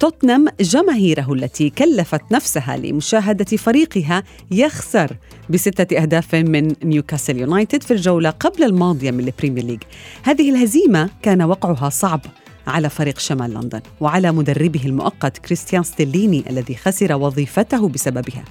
توتنهام 0.00 0.46
جماهيره 0.60 1.32
التي 1.32 1.70
كلفت 1.70 2.32
نفسها 2.32 2.76
لمشاهدة 2.76 3.56
فريقها 3.56 4.22
يخسر 4.50 5.16
بستة 5.50 5.96
أهداف 6.02 6.34
من 6.34 6.72
نيوكاسل 6.84 7.36
يونايتد 7.36 7.82
في 7.82 7.90
الجولة 7.90 8.30
قبل 8.30 8.64
الماضية 8.64 9.10
من 9.10 9.20
البريمير 9.20 9.64
ليج. 9.64 9.82
هذه 10.22 10.50
الهزيمة 10.50 11.10
كان 11.22 11.42
وقعها 11.42 11.88
صعب 11.88 12.20
على 12.66 12.90
فريق 12.90 13.18
شمال 13.18 13.54
لندن 13.54 13.80
وعلى 14.00 14.32
مدربه 14.32 14.80
المؤقت 14.84 15.38
كريستيان 15.38 15.82
ستيليني 15.82 16.44
الذي 16.50 16.74
خسر 16.74 17.14
وظيفته 17.14 17.88
بسببها. 17.88 18.44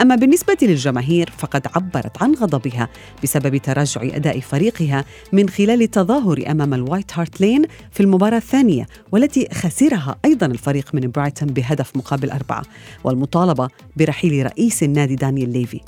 أما 0.00 0.14
بالنسبة 0.14 0.56
للجماهير 0.62 1.32
فقد 1.38 1.66
عبرت 1.76 2.22
عن 2.22 2.34
غضبها 2.34 2.88
بسبب 3.22 3.56
تراجع 3.56 4.02
أداء 4.02 4.40
فريقها 4.40 5.04
من 5.32 5.48
خلال 5.48 5.82
التظاهر 5.82 6.44
أمام 6.50 6.74
الوايت 6.74 7.18
هارت 7.18 7.40
لين 7.40 7.62
في 7.92 8.00
المباراة 8.00 8.38
الثانية 8.38 8.86
والتي 9.12 9.48
خسرها 9.52 10.16
أيضا 10.24 10.46
الفريق 10.46 10.94
من 10.94 11.10
برايتون 11.10 11.48
بهدف 11.48 11.96
مقابل 11.96 12.30
أربعة 12.30 12.62
والمطالبة 13.04 13.68
برحيل 13.96 14.46
رئيس 14.46 14.82
النادي 14.82 15.14
دانيال 15.14 15.52
ليفي. 15.52 15.80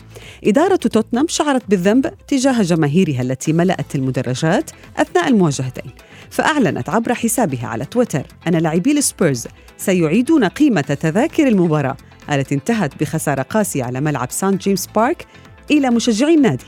إدارة 0.45 0.77
توتنهام 0.77 1.27
شعرت 1.29 1.63
بالذنب 1.69 2.13
تجاه 2.29 2.63
جماهيرها 2.63 3.23
التي 3.23 3.53
ملأت 3.53 3.95
المدرجات 3.95 4.71
أثناء 4.97 5.29
المواجهتين. 5.29 5.91
فأعلنت 6.31 6.89
عبر 6.89 7.15
حسابها 7.15 7.67
على 7.67 7.85
تويتر 7.85 8.27
أن 8.47 8.55
لاعبي 8.55 8.93
السبيرز 8.93 9.47
سيعيدون 9.77 10.45
قيمة 10.45 10.81
تذاكر 10.81 11.49
المباراة 11.49 11.97
التي 12.33 12.55
انتهت 12.55 13.01
بخسارة 13.01 13.43
قاسية 13.43 13.85
على 13.85 14.01
ملعب 14.01 14.31
سان 14.31 14.57
جيمس 14.57 14.87
بارك 14.87 15.27
إلى 15.71 15.91
مشجعي 15.91 16.35
النادي. 16.35 16.65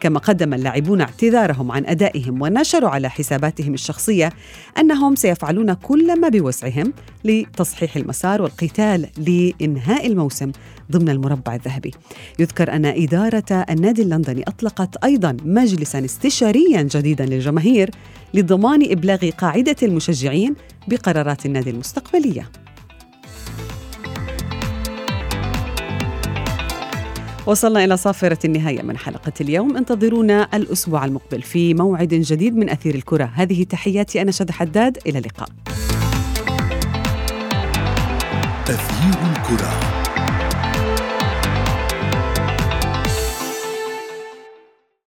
كما 0.00 0.18
قدم 0.18 0.54
اللاعبون 0.54 1.00
اعتذارهم 1.00 1.72
عن 1.72 1.86
أدائهم 1.86 2.42
ونشروا 2.42 2.90
على 2.90 3.10
حساباتهم 3.10 3.74
الشخصية 3.74 4.32
أنهم 4.78 5.14
سيفعلون 5.14 5.72
كل 5.72 6.20
ما 6.20 6.28
بوسعهم 6.28 6.92
لتصحيح 7.24 7.96
المسار 7.96 8.42
والقتال 8.42 9.06
لإنهاء 9.18 10.06
الموسم 10.06 10.52
ضمن 10.92 11.08
المربع 11.08 11.54
الذهبي. 11.54 11.90
يذكر 12.38 12.72
أن 12.72 12.84
إدارة 12.86 13.64
النادي 13.70 14.02
اللندني 14.02 14.42
أطلقت 14.48 15.04
أيضا 15.04 15.36
مجلسا 15.44 16.04
استشاريا 16.04 16.82
جديدا 16.82 17.26
للجماهير 17.26 17.90
لضمان 18.34 18.90
إبلاغ 18.90 19.30
قاعدة 19.30 19.76
المشجعين 19.82 20.54
بقرارات 20.88 21.46
النادي 21.46 21.70
المستقبلية. 21.70 22.65
وصلنا 27.46 27.84
إلى 27.84 27.96
صافرة 27.96 28.38
النهاية 28.44 28.82
من 28.82 28.98
حلقة 28.98 29.32
اليوم. 29.40 29.76
انتظرونا 29.76 30.48
الأسبوع 30.54 31.04
المقبل 31.04 31.42
في 31.42 31.74
موعد 31.74 32.08
جديد 32.08 32.56
من 32.56 32.70
أثير 32.70 32.94
الكرة. 32.94 33.30
هذه 33.34 33.64
تحياتي 33.64 34.22
أنا 34.22 34.30
شد 34.30 34.50
حداد. 34.50 34.98
إلى 35.06 35.18
اللقاء. 35.18 35.48
أثير 38.68 39.20
الكرة. 39.30 39.95